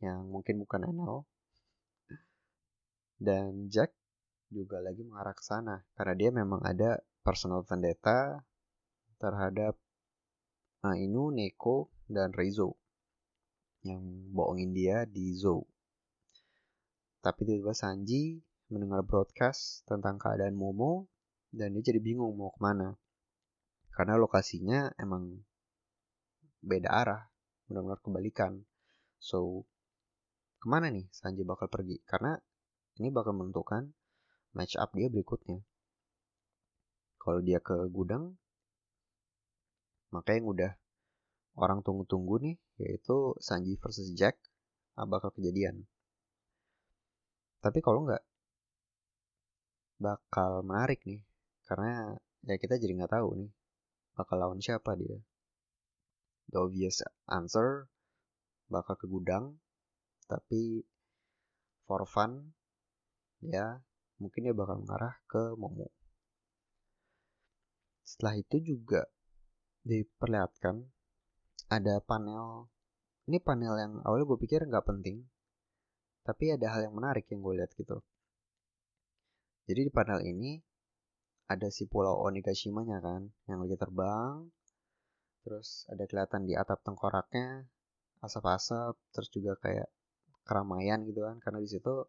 yang 0.04 0.28
mungkin 0.28 0.60
bukan 0.64 0.88
Enel. 0.88 1.24
Dan 3.18 3.72
Jack 3.72 3.96
juga 4.48 4.80
lagi 4.80 5.04
mengarah 5.04 5.36
ke 5.36 5.44
sana 5.44 5.84
karena 5.96 6.14
dia 6.16 6.30
memang 6.32 6.64
ada 6.64 7.02
personal 7.26 7.64
vendetta 7.68 8.40
terhadap 9.20 9.76
uh, 10.86 10.96
Inu, 10.96 11.34
Neko, 11.34 11.92
dan 12.08 12.32
Reizo 12.32 12.78
yang 13.86 14.02
bohongin 14.34 14.74
dia 14.74 15.04
di 15.06 15.36
Zou. 15.38 15.62
Tapi 17.22 17.44
tiba-tiba 17.44 17.76
Sanji 17.76 18.40
mendengar 18.72 19.04
broadcast 19.04 19.84
tentang 19.88 20.16
keadaan 20.16 20.56
Momo 20.56 21.12
dan 21.52 21.76
dia 21.76 21.94
jadi 21.94 22.00
bingung 22.00 22.36
mau 22.36 22.52
ke 22.54 22.60
mana. 22.62 22.96
Karena 23.92 24.16
lokasinya 24.16 24.94
emang 25.02 25.42
beda 26.62 26.90
arah, 26.92 27.22
benar-benar 27.66 28.00
kebalikan. 28.04 28.62
So, 29.18 29.66
ke 30.62 30.68
mana 30.70 30.94
nih 30.94 31.10
Sanji 31.10 31.42
bakal 31.42 31.70
pergi? 31.70 31.98
Karena 32.06 32.38
ini 33.02 33.10
bakal 33.10 33.34
menentukan 33.38 33.90
match 34.54 34.78
up 34.78 34.94
dia 34.94 35.10
berikutnya. 35.10 35.62
Kalau 37.18 37.42
dia 37.44 37.60
ke 37.60 37.76
gudang, 37.92 38.38
maka 40.14 40.38
yang 40.38 40.48
udah 40.48 40.72
orang 41.60 41.84
tunggu-tunggu 41.84 42.40
nih, 42.40 42.56
yaitu 42.78 43.34
Sanji 43.42 43.78
versus 43.78 44.14
Jack, 44.14 44.38
bakal 44.94 45.34
kejadian. 45.34 45.86
Tapi 47.62 47.82
kalau 47.82 48.06
nggak, 48.06 48.24
bakal 49.98 50.62
menarik 50.62 51.02
nih. 51.06 51.22
Karena 51.66 52.16
ya 52.48 52.56
kita 52.56 52.80
jadi 52.80 52.96
nggak 52.96 53.18
tahu 53.18 53.44
nih, 53.44 53.52
bakal 54.16 54.38
lawan 54.40 54.62
siapa 54.62 54.96
dia. 54.96 55.20
The 56.54 56.64
obvious 56.64 57.04
answer, 57.28 57.92
bakal 58.72 58.96
ke 58.96 59.04
gudang, 59.10 59.60
tapi 60.32 60.86
for 61.84 62.08
fun, 62.08 62.56
ya 63.44 63.84
mungkin 64.22 64.48
dia 64.48 64.56
bakal 64.56 64.80
mengarah 64.80 65.20
ke 65.28 65.60
Momo. 65.60 65.92
Setelah 68.08 68.40
itu 68.40 68.64
juga 68.64 69.04
diperlihatkan 69.84 70.88
ada 71.68 72.00
panel 72.00 72.72
ini 73.28 73.44
panel 73.44 73.76
yang 73.76 73.94
awalnya 74.08 74.26
gue 74.28 74.40
pikir 74.40 74.64
nggak 74.64 74.88
penting 74.88 75.28
tapi 76.24 76.52
ada 76.52 76.68
hal 76.72 76.88
yang 76.88 76.96
menarik 76.96 77.24
yang 77.32 77.40
gue 77.40 77.56
lihat 77.56 77.72
gitu. 77.80 78.04
Jadi 79.68 79.88
di 79.88 79.92
panel 79.92 80.20
ini 80.28 80.60
ada 81.48 81.72
si 81.72 81.88
pulau 81.88 82.20
Onigashima-nya 82.28 83.00
kan 83.00 83.32
yang 83.48 83.64
lagi 83.64 83.80
terbang 83.80 84.52
terus 85.48 85.88
ada 85.88 86.04
kelihatan 86.04 86.44
di 86.44 86.60
atap 86.60 86.84
tengkoraknya 86.84 87.64
asap-asap 88.20 89.00
terus 89.16 89.30
juga 89.32 89.56
kayak 89.64 89.88
keramaian 90.44 91.08
gitu 91.08 91.24
kan 91.24 91.40
karena 91.40 91.64
di 91.64 91.70
situ 91.72 92.04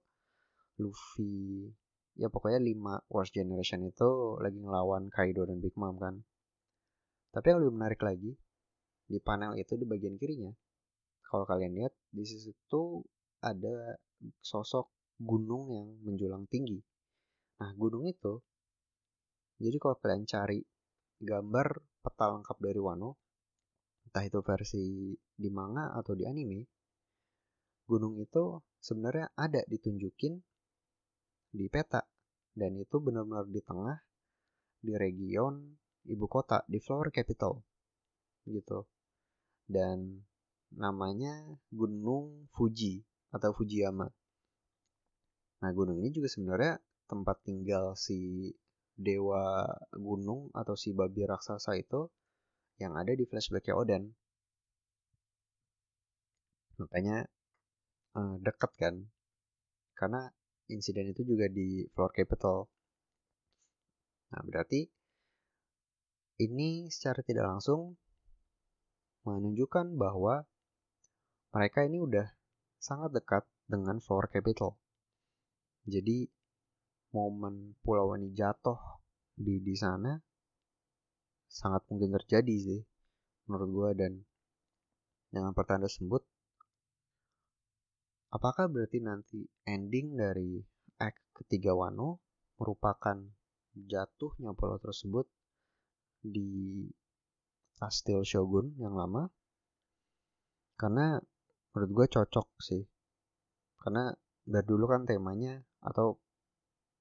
Luffy 0.82 1.70
ya 2.18 2.26
pokoknya 2.26 2.58
5 2.58 3.14
Worst 3.14 3.34
Generation 3.34 3.86
itu 3.86 4.38
lagi 4.42 4.58
ngelawan 4.58 5.06
Kaido 5.10 5.46
dan 5.46 5.62
Big 5.62 5.74
Mom 5.78 5.94
kan. 6.02 6.26
Tapi 7.30 7.54
yang 7.54 7.62
lebih 7.62 7.74
menarik 7.78 8.02
lagi 8.02 8.34
di 9.08 9.18
panel 9.24 9.56
itu 9.56 9.74
di 9.80 9.88
bagian 9.88 10.20
kirinya. 10.20 10.52
Kalau 11.24 11.48
kalian 11.48 11.72
lihat 11.76 11.96
di 12.12 12.24
situ 12.28 13.00
ada 13.40 13.96
sosok 14.44 14.92
gunung 15.16 15.72
yang 15.72 15.88
menjulang 16.04 16.44
tinggi. 16.46 16.78
Nah 17.58 17.72
gunung 17.74 18.04
itu 18.04 18.38
jadi 19.58 19.76
kalau 19.80 19.96
kalian 19.98 20.28
cari 20.28 20.60
gambar 21.18 21.82
peta 22.04 22.30
lengkap 22.30 22.56
dari 22.62 22.78
Wano 22.78 23.18
entah 24.08 24.24
itu 24.24 24.38
versi 24.40 25.12
di 25.18 25.50
manga 25.50 25.92
atau 25.98 26.14
di 26.14 26.24
anime 26.24 26.64
gunung 27.88 28.20
itu 28.20 28.60
sebenarnya 28.78 29.32
ada 29.34 29.64
ditunjukin 29.64 30.36
di 31.48 31.66
peta. 31.72 32.04
Dan 32.58 32.74
itu 32.74 32.98
benar-benar 32.98 33.46
di 33.46 33.62
tengah 33.62 33.96
di 34.82 34.92
region 34.98 35.78
ibu 36.10 36.26
kota 36.26 36.66
di 36.66 36.82
Flower 36.82 37.14
Capital 37.14 37.54
gitu 38.50 38.82
dan 39.68 40.24
namanya 40.72 41.36
Gunung 41.68 42.48
Fuji 42.56 43.04
atau 43.30 43.52
Fujiyama. 43.52 44.08
Nah 45.60 45.70
gunung 45.76 46.00
ini 46.00 46.10
juga 46.10 46.32
sebenarnya 46.32 46.80
tempat 47.08 47.44
tinggal 47.44 47.92
si 47.96 48.50
dewa 48.98 49.62
gunung 49.94 50.50
atau 50.56 50.74
si 50.74 50.90
babi 50.96 51.22
raksasa 51.22 51.78
itu 51.78 52.10
yang 52.82 52.98
ada 52.98 53.14
di 53.14 53.24
flashbacknya 53.28 53.74
Oden. 53.78 54.04
Makanya 56.78 57.26
uh, 58.14 58.34
dekat 58.38 58.70
kan, 58.78 58.94
karena 59.98 60.30
insiden 60.70 61.10
itu 61.10 61.26
juga 61.26 61.50
di 61.50 61.86
Flower 61.90 62.14
Capital. 62.14 62.70
Nah 64.30 64.42
berarti 64.46 64.86
ini 66.38 66.86
secara 66.86 67.18
tidak 67.26 67.50
langsung 67.50 67.98
menunjukkan 69.28 70.00
bahwa 70.00 70.48
mereka 71.52 71.84
ini 71.84 72.00
udah 72.00 72.26
sangat 72.80 73.12
dekat 73.12 73.44
dengan 73.68 74.00
Flower 74.00 74.32
Capital. 74.32 74.80
Jadi 75.84 76.28
momen 77.12 77.76
pulau 77.84 78.16
ini 78.16 78.32
jatuh 78.32 78.76
di 79.32 79.60
di 79.64 79.74
sana 79.76 80.18
sangat 81.48 81.88
mungkin 81.88 82.12
terjadi 82.12 82.54
sih 82.60 82.80
menurut 83.48 83.70
gue 83.72 83.90
dan 83.96 84.12
dengan 85.32 85.56
pertanda 85.56 85.88
tersebut 85.88 86.20
apakah 88.28 88.68
berarti 88.68 89.00
nanti 89.00 89.40
ending 89.64 90.20
dari 90.20 90.60
act 91.00 91.24
ketiga 91.32 91.72
Wano 91.72 92.20
merupakan 92.60 93.16
jatuhnya 93.72 94.52
pulau 94.52 94.76
tersebut 94.76 95.24
di 96.20 96.84
Kastil 97.78 98.26
Shogun 98.26 98.74
yang 98.82 98.98
lama. 98.98 99.30
Karena 100.74 101.22
menurut 101.72 101.90
gue 101.94 102.06
cocok 102.18 102.48
sih. 102.58 102.82
Karena 103.78 104.10
dari 104.42 104.66
dulu 104.66 104.90
kan 104.90 105.06
temanya 105.06 105.62
atau 105.78 106.18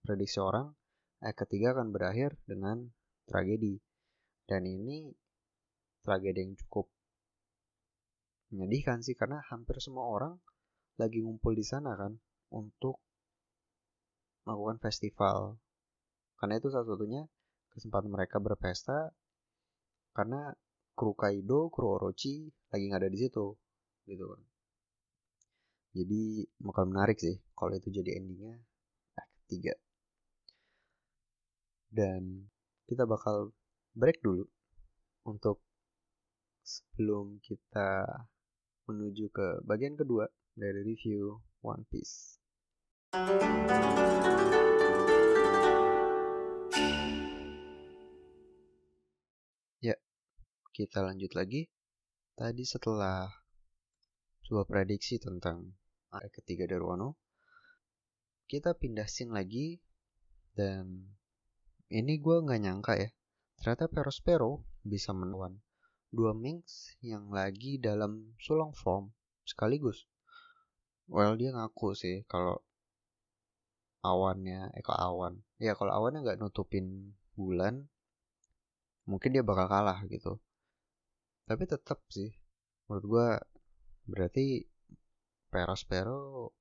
prediksi 0.06 0.38
orang 0.38 0.70
eh 1.26 1.34
ketiga 1.34 1.74
akan 1.74 1.90
berakhir 1.90 2.38
dengan 2.46 2.94
tragedi. 3.26 3.82
Dan 4.46 4.70
ini 4.70 5.10
tragedi 6.06 6.46
yang 6.46 6.54
cukup 6.56 6.88
menyedihkan 8.54 9.04
sih 9.04 9.18
karena 9.18 9.44
hampir 9.52 9.76
semua 9.84 10.08
orang 10.08 10.40
lagi 10.96 11.20
ngumpul 11.20 11.52
di 11.52 11.66
sana 11.68 11.98
kan 12.00 12.16
untuk 12.54 13.02
melakukan 14.48 14.80
festival. 14.80 15.60
Karena 16.38 16.62
itu 16.62 16.70
salah 16.72 16.88
satunya 16.88 17.26
kesempatan 17.74 18.13
mereka 18.13 18.40
berpesta 18.40 19.12
karena 20.16 20.56
kru 20.98 21.14
Kaido, 21.14 21.70
kru 21.70 21.94
Orochi 21.94 22.50
lagi 22.74 22.90
nggak 22.90 23.02
ada 23.06 23.14
di 23.14 23.20
situ 23.22 23.54
gitu 24.10 24.26
kan. 24.26 24.42
Jadi 25.94 26.42
bakal 26.58 26.90
menarik 26.90 27.22
sih 27.22 27.38
kalau 27.54 27.78
itu 27.78 27.94
jadi 27.94 28.18
endingnya 28.18 28.58
act 29.14 29.34
3. 29.54 29.78
Dan 31.94 32.50
kita 32.90 33.06
bakal 33.06 33.54
break 33.94 34.26
dulu 34.26 34.50
untuk 35.30 35.62
sebelum 36.66 37.38
kita 37.46 38.06
menuju 38.90 39.30
ke 39.30 39.48
bagian 39.64 39.94
kedua 39.94 40.26
dari 40.58 40.82
review 40.82 41.38
One 41.62 41.86
Piece. 41.88 42.42
Kita 50.78 51.02
lanjut 51.02 51.34
lagi. 51.34 51.66
Tadi 52.38 52.62
setelah 52.62 53.26
coba 54.46 54.62
prediksi 54.70 55.18
tentang 55.18 55.74
area 56.13 56.30
ketiga 56.30 56.70
dari 56.70 56.86
Wano, 56.86 57.18
kita 58.46 58.78
pindah 58.78 59.10
scene 59.10 59.34
lagi 59.34 59.82
dan 60.54 61.18
ini 61.90 62.22
gue 62.22 62.46
nggak 62.46 62.62
nyangka 62.62 62.94
ya. 62.94 63.10
Ternyata 63.58 63.90
Perospero 63.90 64.70
bisa 64.86 65.18
melawan 65.18 65.58
dua 66.13 66.38
Minx 66.38 66.94
yang 67.02 67.34
lagi 67.34 67.82
dalam 67.82 68.38
sulong 68.38 68.70
form 68.78 69.10
sekaligus. 69.50 70.06
well 71.10 71.34
dia 71.34 71.58
ngaku 71.58 71.98
sih 71.98 72.22
kalau 72.30 72.62
awannya 74.06 74.70
eh 74.78 74.86
kalau 74.86 75.00
awan 75.10 75.34
ya 75.58 75.74
kalau 75.74 75.90
awannya 75.90 76.22
nggak 76.22 76.38
nutupin 76.38 77.18
bulan 77.34 77.90
mungkin 79.10 79.34
dia 79.34 79.42
bakal 79.42 79.72
kalah 79.72 80.04
gitu 80.12 80.38
tapi 81.48 81.64
tetap 81.64 82.04
sih 82.12 82.28
menurut 82.88 83.06
gue 83.08 83.30
berarti 84.08 84.64
Perospero 85.48 86.52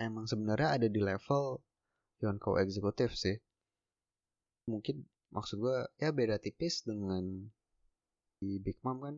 emang 0.00 0.24
sebenarnya 0.24 0.80
ada 0.80 0.88
di 0.88 1.00
level 1.00 1.60
Yonko 2.24 2.56
eksekutif 2.60 3.12
sih. 3.12 3.36
Mungkin 4.72 5.04
maksud 5.32 5.60
gue 5.60 5.78
ya 6.00 6.12
beda 6.16 6.40
tipis 6.40 6.80
dengan 6.84 7.52
di 8.40 8.56
Big 8.60 8.80
Mom 8.80 9.04
kan. 9.04 9.16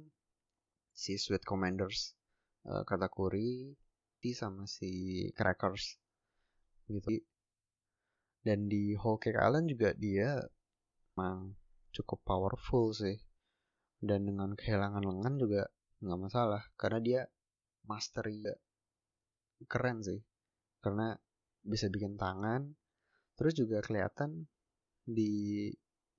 Si 0.99 1.15
Sweet 1.15 1.47
Commanders 1.47 2.19
uh, 2.67 2.83
Katakuri 2.83 3.71
di 4.19 4.31
sama 4.35 4.67
si 4.67 5.27
Crackers 5.35 5.95
gitu. 6.91 7.23
Dan 8.43 8.67
di 8.67 8.99
Whole 8.99 9.23
Cake 9.23 9.39
Island 9.39 9.71
juga 9.71 9.95
dia 9.95 10.43
emang 11.15 11.55
cukup 11.95 12.19
powerful 12.27 12.95
sih 12.95 13.19
dan 13.99 14.27
dengan 14.27 14.55
kehilangan 14.55 15.03
lengan 15.03 15.35
juga 15.39 15.63
nggak 15.99 16.21
masalah 16.21 16.63
karena 16.79 16.99
dia 17.03 17.21
mastery 17.87 18.43
keren 19.67 20.05
sih. 20.05 20.21
Karena 20.79 21.15
bisa 21.67 21.91
bikin 21.91 22.15
tangan 22.15 22.71
terus 23.35 23.55
juga 23.59 23.83
kelihatan 23.83 24.47
di 25.03 25.71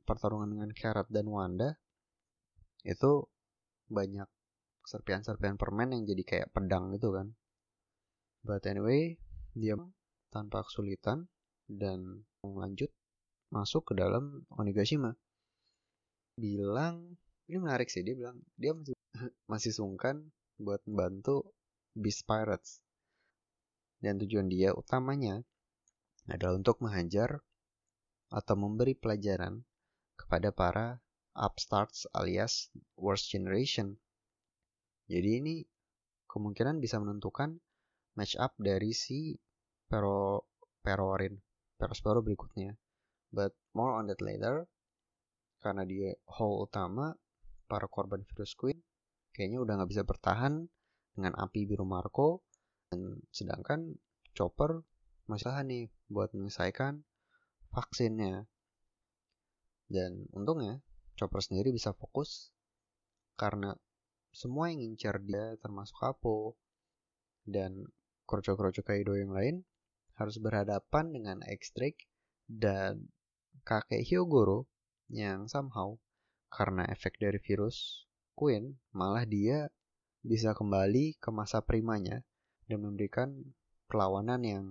pertarungan 0.03 0.51
dengan 0.51 0.71
Carrot 0.75 1.07
dan 1.11 1.27
Wanda 1.27 1.75
itu 2.83 3.27
banyak 3.91 4.27
serpian-serpian 4.87 5.59
permen 5.59 5.93
yang 5.93 6.03
jadi 6.07 6.23
kayak 6.23 6.49
pedang 6.51 6.91
gitu 6.95 7.13
kan. 7.15 7.31
But 8.43 8.65
anyway 8.67 9.19
dia 9.55 9.75
tanpa 10.31 10.63
kesulitan 10.67 11.27
dan 11.69 12.25
lanjut 12.41 12.89
masuk 13.53 13.91
ke 13.91 13.93
dalam 13.97 14.45
Onigashima. 14.53 15.13
Bilang 16.39 17.19
ini 17.49 17.57
menarik 17.57 17.89
sih 17.89 18.05
dia 18.05 18.13
bilang 18.13 18.37
dia 18.53 18.71
masih 18.77 18.95
masih 19.51 19.71
sungkan 19.73 20.29
buat 20.61 20.85
membantu 20.85 21.49
Beast 21.97 22.23
Pirates 22.29 22.85
dan 23.99 24.21
tujuan 24.21 24.47
dia 24.47 24.71
utamanya 24.77 25.41
adalah 26.29 26.61
untuk 26.61 26.77
menghajar 26.79 27.41
atau 28.29 28.53
memberi 28.53 28.93
pelajaran 28.93 29.65
kepada 30.13 30.53
para 30.53 31.01
upstarts 31.33 32.05
alias 32.13 32.69
worst 32.93 33.33
generation. 33.33 33.97
Jadi 35.09 35.29
ini 35.41 35.55
kemungkinan 36.29 36.77
bisa 36.77 37.01
menentukan 37.01 37.57
match 38.13 38.37
up 38.37 38.53
dari 38.61 38.93
si 38.93 39.33
Pero 39.89 40.45
Perorin 40.85 41.33
Perospero 41.79 42.21
berikutnya. 42.21 42.77
But 43.33 43.57
more 43.73 43.97
on 43.97 44.11
that 44.13 44.21
later. 44.21 44.69
Karena 45.59 45.83
dia 45.83 46.15
hall 46.29 46.69
utama 46.69 47.11
para 47.69 47.85
korban 47.85 48.25
virus 48.25 48.57
Queen 48.57 48.81
kayaknya 49.31 49.61
udah 49.61 49.73
nggak 49.77 49.91
bisa 49.93 50.03
bertahan 50.03 50.65
dengan 51.13 51.37
api 51.37 51.69
biru 51.69 51.85
Marco 51.85 52.43
dan 52.89 53.21
sedangkan 53.29 53.95
Chopper 54.33 54.81
masih 55.29 55.53
nih 55.67 55.93
buat 56.09 56.33
menyelesaikan 56.33 57.05
vaksinnya. 57.69 58.49
Dan 59.89 60.25
untungnya 60.33 60.81
Chopper 61.17 61.41
sendiri 61.41 61.69
bisa 61.69 61.93
fokus 61.93 62.49
karena 63.37 63.73
semua 64.29 64.69
yang 64.69 64.85
ngincar 64.85 65.21
dia 65.25 65.57
termasuk 65.57 65.97
Apo 66.05 66.57
dan 67.45 67.89
kroco-kroco 68.29 68.85
Kaido 68.85 69.17
yang 69.17 69.33
lain 69.33 69.65
harus 70.17 70.37
berhadapan 70.37 71.09
dengan 71.09 71.37
X-Drake 71.41 72.05
dan 72.45 73.09
kakek 73.65 74.05
Hyogoro 74.05 74.69
yang 75.09 75.49
somehow 75.49 75.97
karena 76.49 76.85
efek 76.89 77.21
dari 77.21 77.37
virus 77.37 78.05
Queen 78.33 78.75
malah 78.91 79.23
dia 79.23 79.69
bisa 80.25 80.51
kembali 80.51 81.15
ke 81.21 81.29
masa 81.31 81.63
primanya 81.63 82.19
dan 82.67 82.83
memberikan 82.83 83.33
perlawanan 83.89 84.41
yang 84.43 84.65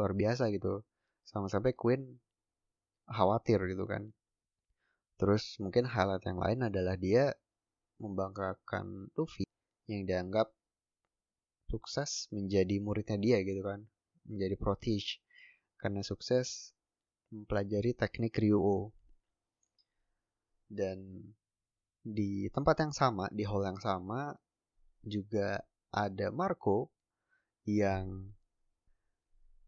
luar 0.00 0.12
biasa 0.16 0.48
gitu. 0.54 0.80
Sama 1.26 1.46
sampai 1.52 1.76
Queen 1.76 2.18
khawatir 3.06 3.60
gitu 3.68 3.84
kan. 3.84 4.10
Terus 5.20 5.60
mungkin 5.62 5.86
highlight 5.86 6.24
yang 6.26 6.40
lain 6.40 6.60
adalah 6.66 6.96
dia 6.98 7.30
membanggakan 8.02 9.12
Luffy 9.14 9.46
yang 9.86 10.08
dianggap 10.08 10.50
sukses 11.70 12.26
menjadi 12.34 12.82
muridnya 12.82 13.18
dia 13.20 13.38
gitu 13.46 13.62
kan. 13.62 13.86
Menjadi 14.26 14.56
protege. 14.58 15.22
Karena 15.78 16.02
sukses 16.02 16.74
mempelajari 17.30 17.94
teknik 17.94 18.34
Ryuo. 18.38 18.90
Dan 20.72 21.28
di 22.00 22.48
tempat 22.48 22.80
yang 22.80 22.96
sama, 22.96 23.28
di 23.28 23.44
hall 23.44 23.68
yang 23.68 23.76
sama, 23.76 24.32
juga 25.04 25.60
ada 25.92 26.32
Marco 26.32 26.88
yang 27.68 28.32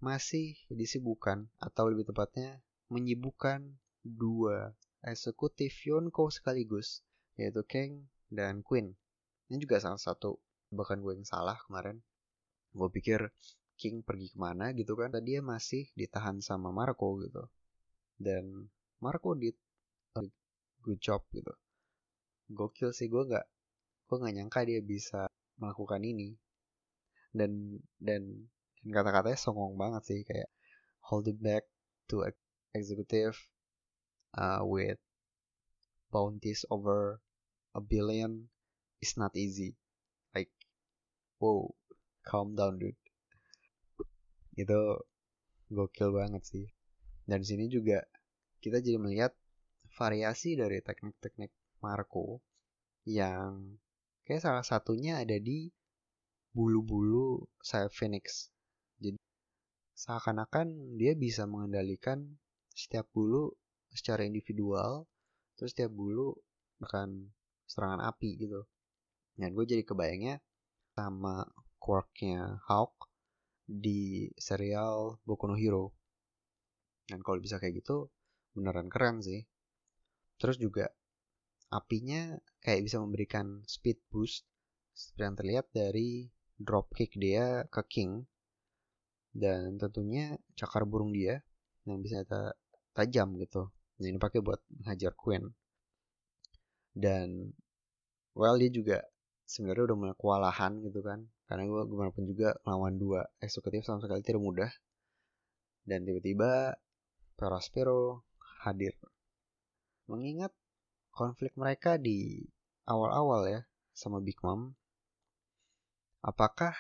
masih 0.01 0.57
disibukkan 0.73 1.49
atau 1.61 1.93
lebih 1.93 2.09
tepatnya 2.09 2.61
menyibukkan 2.89 3.77
dua 4.05 4.73
eksekutif 5.05 5.73
Yonko 5.85 6.29
sekaligus 6.33 7.05
yaitu 7.37 7.65
Kang 7.65 8.09
dan 8.33 8.65
Queen. 8.65 8.97
Ini 9.49 9.61
juga 9.61 9.81
salah 9.81 10.01
satu 10.01 10.41
bahkan 10.73 11.01
gue 11.01 11.13
yang 11.17 11.29
salah 11.29 11.61
kemarin. 11.69 12.01
Gue 12.73 12.89
pikir 12.91 13.33
King 13.75 14.07
pergi 14.07 14.33
ke 14.33 14.39
mana 14.39 14.71
gitu 14.73 14.95
kan. 14.95 15.11
Tadi 15.11 15.37
dia 15.37 15.41
masih 15.43 15.91
ditahan 15.99 16.39
sama 16.41 16.71
Marco 16.71 17.19
gitu. 17.23 17.49
Dan 18.15 18.71
Marco 19.03 19.35
di 19.35 19.51
good 20.85 21.01
job 21.01 21.25
gitu. 21.33 21.51
Gokil 22.53 22.93
sih 22.93 23.09
gue 23.09 23.25
gak 23.25 23.49
gue 24.05 24.17
gak 24.21 24.35
nyangka 24.37 24.61
dia 24.69 24.85
bisa 24.85 25.25
melakukan 25.57 26.05
ini. 26.05 26.37
Dan 27.33 27.81
dan 27.97 28.53
kata-katanya 28.85 29.41
songong 29.41 29.81
banget 29.81 30.03
sih 30.05 30.21
kayak 30.29 30.53
hold 31.01 31.25
it 31.25 31.41
back 31.41 31.65
to 32.07 32.21
executive 32.77 33.33
uh, 34.37 34.61
with 34.61 35.01
bounties 36.13 36.69
over 36.69 37.19
a 37.73 37.81
billion 37.81 38.53
is 39.01 39.17
not 39.17 39.33
easy. 39.33 39.73
Like 40.37 40.53
wow 41.41 41.73
calm 42.23 42.53
down 42.53 42.77
dude. 42.77 43.01
Itu 44.55 45.01
gokil 45.73 46.13
banget 46.13 46.45
sih. 46.45 46.67
Dan 47.25 47.41
sini 47.41 47.73
juga 47.73 48.05
kita 48.61 48.85
jadi 48.85 49.01
melihat 49.01 49.33
variasi 49.95 50.59
dari 50.59 50.83
teknik-teknik 50.83 51.55
Marco 51.79 52.43
yang 53.07 53.79
kayak 54.27 54.43
salah 54.43 54.65
satunya 54.67 55.21
ada 55.23 55.37
di 55.39 55.71
bulu-bulu 56.55 57.45
sayap 57.61 57.93
Phoenix. 57.95 58.51
Jadi 58.99 59.19
seakan-akan 59.95 60.99
dia 60.99 61.15
bisa 61.15 61.47
mengendalikan 61.47 62.39
setiap 62.75 63.07
bulu 63.15 63.55
secara 63.95 64.27
individual, 64.27 65.07
terus 65.55 65.75
setiap 65.75 65.95
bulu 65.95 66.35
bahkan 66.83 67.31
serangan 67.71 68.03
api 68.03 68.39
gitu. 68.39 68.67
Dan 69.39 69.55
gue 69.55 69.67
jadi 69.67 69.83
kebayangnya 69.87 70.43
sama 70.95 71.47
quirknya 71.79 72.63
Hawk 72.71 73.11
di 73.67 74.31
serial 74.39 75.19
Boku 75.27 75.51
no 75.51 75.59
Hero. 75.59 75.91
Dan 77.05 77.21
kalau 77.21 77.43
bisa 77.43 77.59
kayak 77.61 77.85
gitu, 77.85 78.09
beneran 78.57 78.89
keren 78.89 79.21
sih. 79.21 79.45
Terus 80.39 80.57
juga 80.59 80.91
apinya 81.71 82.39
kayak 82.63 82.87
bisa 82.87 83.03
memberikan 83.03 83.63
speed 83.67 83.99
boost 84.11 84.47
seperti 84.95 85.23
yang 85.27 85.37
terlihat 85.37 85.67
dari 85.75 86.31
dropkick 86.59 87.19
dia 87.19 87.67
ke 87.71 87.83
King. 87.91 88.23
Dan 89.35 89.83
tentunya 89.83 90.39
cakar 90.55 90.87
burung 90.87 91.11
dia 91.11 91.43
yang 91.91 91.99
bisa 91.99 92.23
tajam 92.95 93.35
gitu. 93.43 93.67
Yang 93.99 94.09
ini 94.15 94.19
pakai 94.23 94.39
buat 94.39 94.63
menghajar 94.71 95.13
Queen. 95.19 95.51
Dan 96.95 97.51
well 98.39 98.55
dia 98.55 98.71
juga 98.71 99.03
sebenarnya 99.51 99.91
udah 99.91 99.97
mulai 99.99 100.15
kewalahan 100.15 100.73
gitu 100.87 101.03
kan. 101.03 101.27
Karena 101.51 101.67
gue 101.67 101.83
gimana 101.91 102.11
pun 102.15 102.25
juga 102.31 102.55
melawan 102.63 102.95
dua 102.95 103.27
eksekutif 103.43 103.83
sama 103.83 103.99
sekali 103.99 104.23
tidak 104.23 104.43
mudah. 104.43 104.71
Dan 105.83 106.07
tiba-tiba 106.07 106.79
Perospero 107.35 108.23
hadir 108.63 108.95
mengingat 110.11 110.53
konflik 111.15 111.55
mereka 111.55 111.97
di 111.97 112.45
awal-awal 112.85 113.49
ya 113.49 113.61
sama 113.95 114.19
Big 114.21 114.37
Mom 114.43 114.75
Apakah 116.25 116.73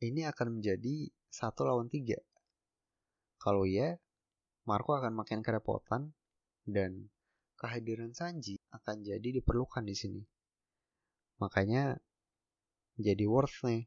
ini 0.00 0.24
akan 0.24 0.58
menjadi 0.58 1.12
satu 1.28 1.68
lawan 1.68 1.92
tiga? 1.92 2.16
Kalau 3.36 3.68
ya, 3.68 4.00
Marco 4.64 4.96
akan 4.96 5.12
makin 5.12 5.44
kerepotan 5.44 6.16
dan 6.64 7.12
kehadiran 7.60 8.16
Sanji 8.16 8.56
akan 8.72 9.04
jadi 9.04 9.28
diperlukan 9.28 9.84
di 9.84 9.92
sini. 9.92 10.22
Makanya 11.36 12.00
jadi 12.96 13.28
worth 13.28 13.60
nih 13.68 13.84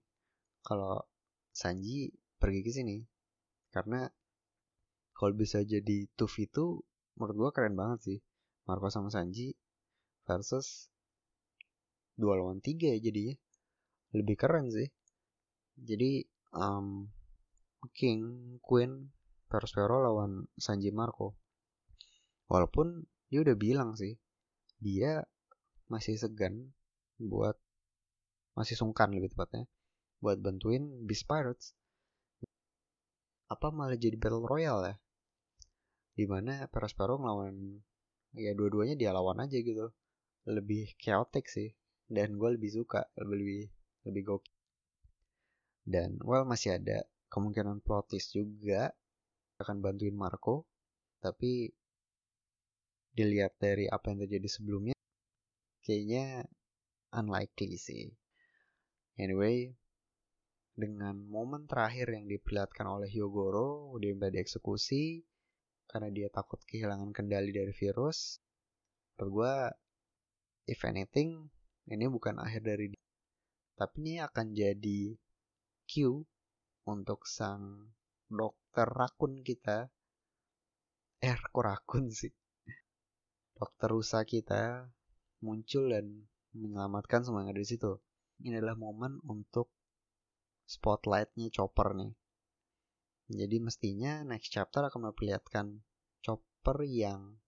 kalau 0.61 1.01
Sanji 1.49 2.13
pergi 2.37 2.61
ke 2.61 2.69
sini 2.69 3.01
karena 3.73 4.05
kalau 5.17 5.33
bisa 5.33 5.65
jadi 5.65 6.05
2v2 6.13 6.57
menurut 7.17 7.35
gue 7.41 7.49
keren 7.57 7.73
banget 7.73 7.99
sih 8.05 8.19
Marco 8.69 8.87
sama 8.93 9.09
Sanji 9.09 9.53
versus 10.25 10.91
dua 12.15 12.37
lawan 12.37 12.61
tiga 12.61 12.93
ya 12.93 12.99
jadinya. 13.01 13.35
Lebih 14.11 14.35
keren 14.35 14.69
sih. 14.69 14.89
Jadi 15.79 16.21
um, 16.53 17.07
King 17.95 18.57
Queen 18.61 19.09
Perospero 19.49 20.03
lawan 20.03 20.45
Sanji 20.59 20.93
Marco. 20.93 21.35
Walaupun 22.51 23.07
dia 23.31 23.41
udah 23.41 23.55
bilang 23.55 23.95
sih 23.95 24.19
dia 24.81 25.23
masih 25.87 26.19
segan 26.19 26.75
buat 27.15 27.55
masih 28.57 28.75
sungkan 28.75 29.13
lebih 29.15 29.31
tepatnya 29.31 29.69
buat 30.21 30.37
bantuin 30.37 30.85
Beast 31.07 31.25
Pirates. 31.25 31.73
Apa 33.49 33.73
malah 33.73 33.97
jadi 33.97 34.15
battle 34.15 34.45
royale 34.47 34.83
ya? 34.85 34.95
Di 36.15 36.25
mana 36.29 36.69
Perospero 36.69 37.17
ngelawan 37.17 37.81
ya 38.35 38.51
dua-duanya 38.55 38.95
dia 38.95 39.11
lawan 39.11 39.43
aja 39.43 39.57
gitu. 39.59 39.91
Lebih 40.47 40.95
chaotic 40.97 41.47
sih. 41.47 41.71
Dan 42.11 42.35
gue 42.35 42.49
lebih 42.59 42.71
suka 42.71 43.07
lebih 43.15 43.71
lebih 44.07 44.21
gokil. 44.27 44.55
Dan 45.87 46.19
well 46.23 46.43
masih 46.43 46.75
ada 46.77 47.07
kemungkinan 47.31 47.79
plot 47.81 48.11
twist 48.11 48.35
juga 48.35 48.91
akan 49.63 49.79
bantuin 49.79 50.15
Marco. 50.15 50.67
Tapi 51.23 51.71
dilihat 53.11 53.59
dari 53.59 53.91
apa 53.91 54.11
yang 54.11 54.23
terjadi 54.23 54.47
sebelumnya 54.47 54.95
kayaknya 55.83 56.47
unlikely 57.11 57.75
sih. 57.75 58.11
Anyway 59.19 59.75
dengan 60.71 61.19
momen 61.27 61.67
terakhir 61.67 62.09
yang 62.15 62.25
diperlihatkan 62.31 62.87
oleh 62.87 63.11
Hyogoro 63.11 63.93
dia 63.99 64.15
minta 64.15 64.31
dieksekusi 64.31 65.21
karena 65.91 66.07
dia 66.07 66.31
takut 66.31 66.63
kehilangan 66.63 67.11
kendali 67.11 67.51
dari 67.51 67.75
virus 67.75 68.39
menurut 69.19 69.31
gue 69.35 69.53
if 70.71 70.87
anything 70.87 71.51
ini 71.91 72.05
bukan 72.07 72.39
akhir 72.39 72.63
dari 72.63 72.93
dia. 72.93 73.03
Tapi 73.75 73.95
ini 73.99 74.13
akan 74.21 74.47
jadi 74.53 75.01
cue 75.89 76.23
untuk 76.87 77.25
sang 77.27 77.91
dokter 78.29 78.87
rakun 78.87 79.41
kita. 79.43 79.89
Eh, 81.21 81.37
kok 81.37 81.61
rakun 81.61 82.13
sih? 82.13 82.31
Dokter 83.57 83.89
rusa 83.91 84.23
kita 84.25 84.89
muncul 85.41 85.91
dan 85.91 86.25
menyelamatkan 86.53 87.25
semua 87.25 87.45
yang 87.45 87.53
ada 87.53 87.61
di 87.61 87.69
situ. 87.69 87.91
Ini 88.41 88.57
adalah 88.61 88.77
momen 88.77 89.21
untuk 89.25 89.69
spotlightnya 90.65 91.53
Chopper 91.53 91.93
nih. 91.97 92.13
Jadi 93.31 93.63
mestinya 93.63 94.27
next 94.27 94.51
chapter 94.51 94.83
akan 94.83 95.11
memperlihatkan 95.11 95.79
Chopper 96.19 96.83
yang 96.83 97.39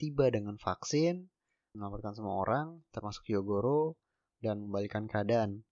tiba 0.00 0.32
dengan 0.32 0.56
vaksin, 0.56 1.28
melaporkan 1.76 2.16
semua 2.16 2.40
orang, 2.40 2.80
termasuk 2.88 3.28
Hyogoro, 3.28 4.00
dan 4.40 4.64
membalikan 4.64 5.04
keadaan. 5.04 5.68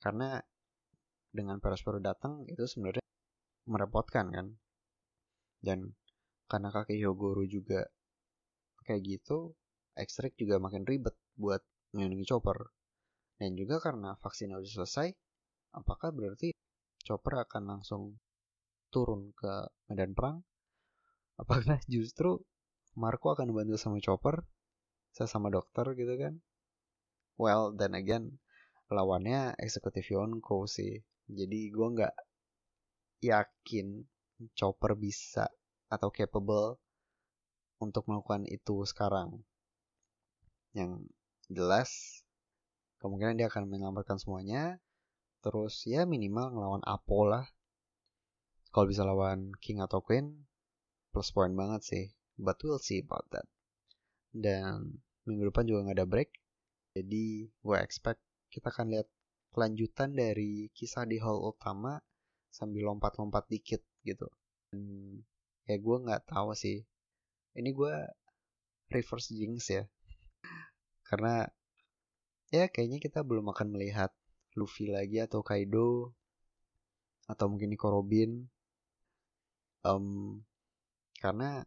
Karena 0.00 0.40
dengan 1.28 1.60
Perospero 1.60 2.00
datang 2.00 2.48
itu 2.48 2.64
sebenarnya 2.64 3.04
merepotkan 3.68 4.32
kan. 4.32 4.46
Dan 5.60 5.92
karena 6.48 6.72
kakek 6.72 6.96
Hyogoro 6.96 7.44
juga 7.44 7.84
kayak 8.88 9.02
gitu, 9.04 9.52
ekstrik 10.00 10.32
juga 10.40 10.56
makin 10.56 10.88
ribet 10.88 11.14
buat 11.36 11.60
melindungi 11.92 12.24
Chopper. 12.24 12.72
Dan 13.36 13.52
juga 13.52 13.84
karena 13.84 14.16
vaksinnya 14.16 14.56
udah 14.56 14.72
selesai, 14.80 15.12
apakah 15.76 16.08
berarti 16.14 16.56
Chopper 17.04 17.42
akan 17.44 17.62
langsung 17.68 18.16
turun 18.92 19.32
ke 19.32 19.72
medan 19.88 20.12
perang? 20.12 20.44
Apakah 21.40 21.80
justru 21.90 22.38
Marco 22.92 23.32
akan 23.32 23.56
bantu 23.56 23.80
sama 23.80 23.98
Chopper? 24.04 24.44
Saya 25.16 25.26
sama 25.26 25.48
dokter 25.48 25.96
gitu 25.96 26.12
kan. 26.20 26.36
Well 27.40 27.72
then 27.72 27.96
again 27.96 28.36
lawannya 28.92 29.56
eksekutif 29.56 30.12
Yonko 30.12 30.68
sih. 30.68 31.00
Jadi 31.32 31.72
gue 31.72 31.88
nggak 31.96 32.14
yakin 33.24 34.04
Chopper 34.52 34.92
bisa 35.00 35.48
atau 35.88 36.12
capable 36.12 36.76
untuk 37.80 38.04
melakukan 38.06 38.44
itu 38.44 38.84
sekarang. 38.84 39.40
Yang 40.76 41.08
jelas 41.48 41.90
kemungkinan 43.00 43.40
dia 43.40 43.48
akan 43.48 43.72
menyelamatkan 43.72 44.20
semuanya. 44.20 44.76
Terus 45.42 45.82
ya 45.88 46.06
minimal 46.06 46.54
ngelawan 46.54 46.84
Apo 46.86 47.26
lah 47.26 47.48
kalau 48.72 48.88
bisa 48.88 49.04
lawan 49.04 49.52
King 49.60 49.84
atau 49.84 50.00
Queen 50.00 50.48
plus 51.12 51.28
point 51.30 51.52
banget 51.52 51.84
sih. 51.84 52.04
But 52.40 52.58
we'll 52.64 52.80
see 52.80 53.04
about 53.04 53.28
that. 53.36 53.44
Dan 54.32 55.04
minggu 55.28 55.52
depan 55.52 55.68
juga 55.68 55.86
nggak 55.86 55.98
ada 56.00 56.08
break 56.08 56.42
jadi 56.92 57.48
gue 57.48 57.76
expect 57.80 58.20
kita 58.52 58.68
akan 58.68 58.92
lihat 58.92 59.08
kelanjutan 59.52 60.12
dari 60.12 60.68
kisah 60.76 61.08
di 61.08 61.16
hall 61.16 61.40
utama 61.40 61.96
sambil 62.52 62.92
lompat-lompat 62.92 63.48
dikit 63.48 63.80
gitu. 64.04 64.28
Dan 64.68 64.84
ya 65.64 65.76
gue 65.80 65.96
nggak 66.04 66.28
tahu 66.28 66.52
sih. 66.52 66.84
Ini 67.56 67.72
gue 67.72 67.94
reverse 68.92 69.32
jinx 69.32 69.72
ya. 69.72 69.84
Karena 71.08 71.48
ya 72.52 72.68
kayaknya 72.68 73.00
kita 73.00 73.24
belum 73.24 73.48
akan 73.48 73.72
melihat 73.72 74.12
Luffy 74.52 74.92
lagi 74.92 75.16
atau 75.24 75.40
Kaido 75.40 76.12
atau 77.24 77.48
mungkin 77.48 77.72
Nico 77.72 77.88
Robin 77.88 78.51
um, 79.86 80.38
karena 81.18 81.62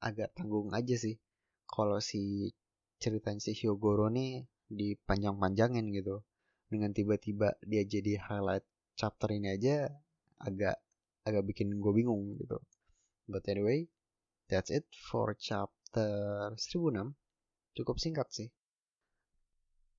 agak 0.00 0.32
tanggung 0.32 0.72
aja 0.72 0.96
sih 0.96 1.20
kalau 1.68 2.00
si 2.00 2.52
ceritanya 3.00 3.40
si 3.40 3.52
Hyogoro 3.56 4.08
nih 4.12 4.44
dipanjang-panjangin 4.70 5.88
gitu. 5.92 6.24
Dengan 6.70 6.94
tiba-tiba 6.94 7.58
dia 7.66 7.82
jadi 7.82 8.20
highlight 8.20 8.64
chapter 8.94 9.28
ini 9.34 9.50
aja 9.50 9.90
agak 10.38 10.78
agak 11.26 11.42
bikin 11.48 11.76
gue 11.82 11.92
bingung 11.92 12.38
gitu. 12.38 12.60
But 13.26 13.46
anyway 13.50 13.90
that's 14.46 14.70
it 14.70 14.86
for 14.92 15.34
chapter 15.36 16.54
1006 16.54 17.16
cukup 17.76 17.96
singkat 17.98 18.28
sih. 18.30 18.48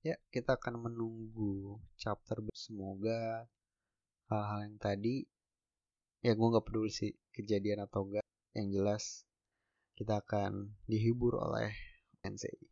Ya 0.02 0.18
kita 0.34 0.58
akan 0.58 0.90
menunggu 0.90 1.78
chapter 1.94 2.42
semoga 2.56 3.46
hal-hal 4.26 4.66
yang 4.66 4.76
tadi 4.80 5.28
ya 6.22 6.32
gue 6.38 6.48
nggak 6.48 6.64
peduli 6.66 6.90
sih 6.90 7.10
kejadian 7.34 7.82
atau 7.86 8.06
enggak 8.06 8.26
yang 8.54 8.70
jelas 8.70 9.26
kita 9.98 10.22
akan 10.22 10.78
dihibur 10.86 11.36
oleh 11.36 11.74
Sensei. 12.22 12.71